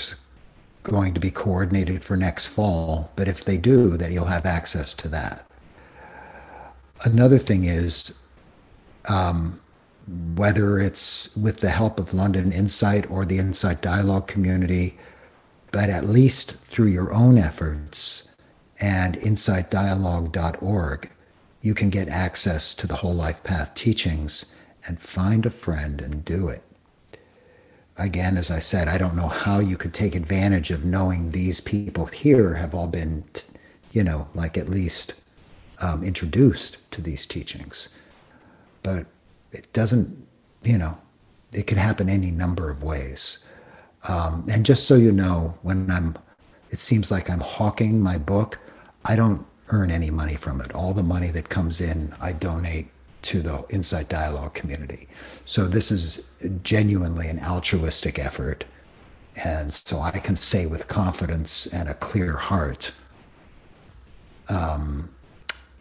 [0.83, 4.93] going to be coordinated for next fall, but if they do, that you'll have access
[4.95, 5.45] to that.
[7.05, 8.19] Another thing is
[9.09, 9.59] um,
[10.35, 14.97] whether it's with the help of London Insight or the Insight Dialogue community,
[15.71, 18.27] but at least through your own efforts
[18.79, 21.09] and insightdialogue.org,
[21.61, 24.53] you can get access to the Whole Life Path teachings
[24.85, 26.63] and find a friend and do it.
[27.95, 31.61] Again, as I said, I don't know how you could take advantage of knowing these
[31.61, 33.23] people here have all been,
[33.91, 35.13] you know, like at least
[35.79, 37.89] um, introduced to these teachings
[38.83, 39.05] but
[39.51, 40.27] it doesn't,
[40.63, 40.97] you know,
[41.51, 43.43] it can happen any number of ways.
[44.07, 46.17] Um, and just so you know, when I'm,
[46.69, 48.59] it seems like I'm hawking my book,
[49.05, 50.73] I don't earn any money from it.
[50.75, 52.87] All the money that comes in, I donate
[53.23, 55.07] to the Insight Dialogue community.
[55.45, 56.25] So this is
[56.63, 58.65] genuinely an altruistic effort.
[59.43, 62.91] And so I can say with confidence and a clear heart
[64.49, 65.09] um,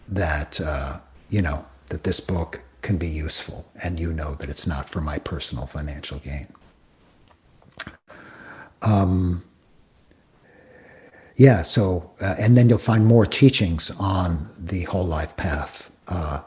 [0.08, 0.98] that, uh,
[1.30, 5.00] you know, that this book can be useful, and you know that it's not for
[5.00, 6.48] my personal financial gain.
[8.82, 9.44] Um,
[11.36, 16.40] yeah, so, uh, and then you'll find more teachings on the whole life path, uh,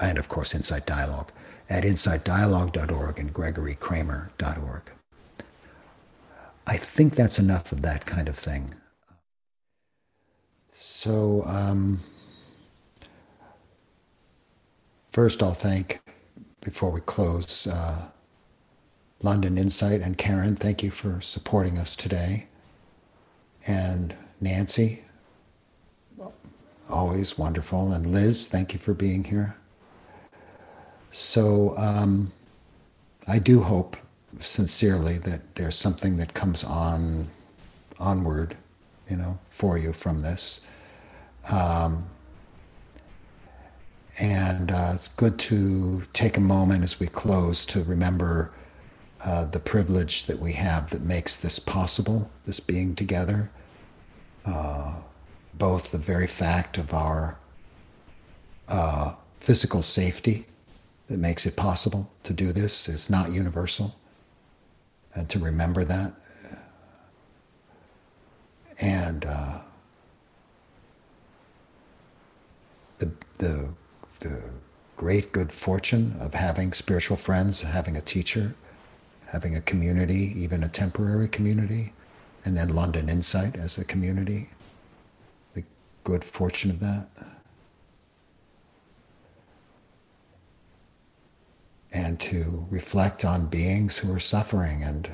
[0.00, 1.32] and of course, Insight Dialogue
[1.68, 4.82] at insightdialogue.org and gregorykramer.org.
[6.66, 8.74] I think that's enough of that kind of thing.
[10.74, 12.00] So, um,
[15.18, 16.00] First, I'll thank,
[16.60, 18.06] before we close, uh,
[19.20, 22.46] London Insight and Karen, thank you for supporting us today.
[23.66, 25.02] And Nancy,
[26.88, 27.90] always wonderful.
[27.90, 29.56] And Liz, thank you for being here.
[31.10, 32.30] So um,
[33.26, 33.96] I do hope
[34.38, 37.26] sincerely that there's something that comes on
[37.98, 38.56] onward,
[39.10, 40.60] you know, for you from this.
[41.50, 42.04] Um,
[44.20, 48.52] and uh, it's good to take a moment as we close to remember
[49.24, 53.50] uh, the privilege that we have that makes this possible, this being together.
[54.44, 55.00] Uh,
[55.54, 57.38] both the very fact of our
[58.68, 60.46] uh, physical safety
[61.08, 63.96] that makes it possible to do this is not universal,
[65.14, 66.12] and to remember that.
[68.80, 69.58] And uh,
[72.98, 73.68] the, the
[74.20, 74.42] the
[74.96, 78.54] great good fortune of having spiritual friends, having a teacher,
[79.26, 81.92] having a community, even a temporary community,
[82.44, 84.48] and then London Insight as a community.
[85.54, 85.62] The
[86.04, 87.08] good fortune of that.
[91.92, 95.10] And to reflect on beings who are suffering and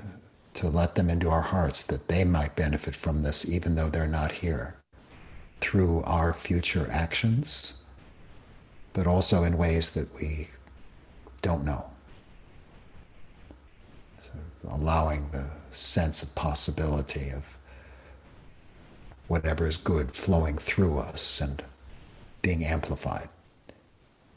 [0.54, 4.06] to let them into our hearts that they might benefit from this even though they're
[4.06, 4.76] not here
[5.60, 7.74] through our future actions
[8.94, 10.48] but also in ways that we
[11.42, 11.84] don't know.
[14.70, 17.42] Allowing the sense of possibility of
[19.28, 21.62] whatever is good flowing through us and
[22.40, 23.28] being amplified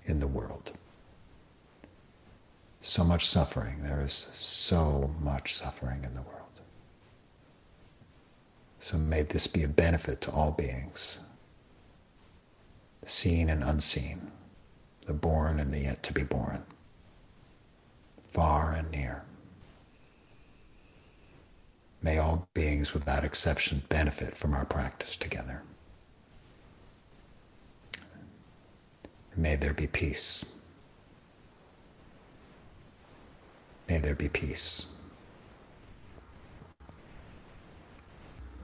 [0.06, 0.74] in the world.
[2.82, 3.82] So much suffering.
[3.82, 6.34] There is so much suffering in the world.
[8.80, 11.20] So may this be a benefit to all beings,
[13.06, 14.32] seen and unseen
[15.08, 16.64] the born and the yet to be born,
[18.34, 19.24] far and near.
[22.02, 25.64] May all beings without exception benefit from our practice together.
[29.32, 30.46] And may there be peace.
[33.90, 34.88] May there be peace.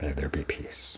[0.02, 0.98] May there be peace.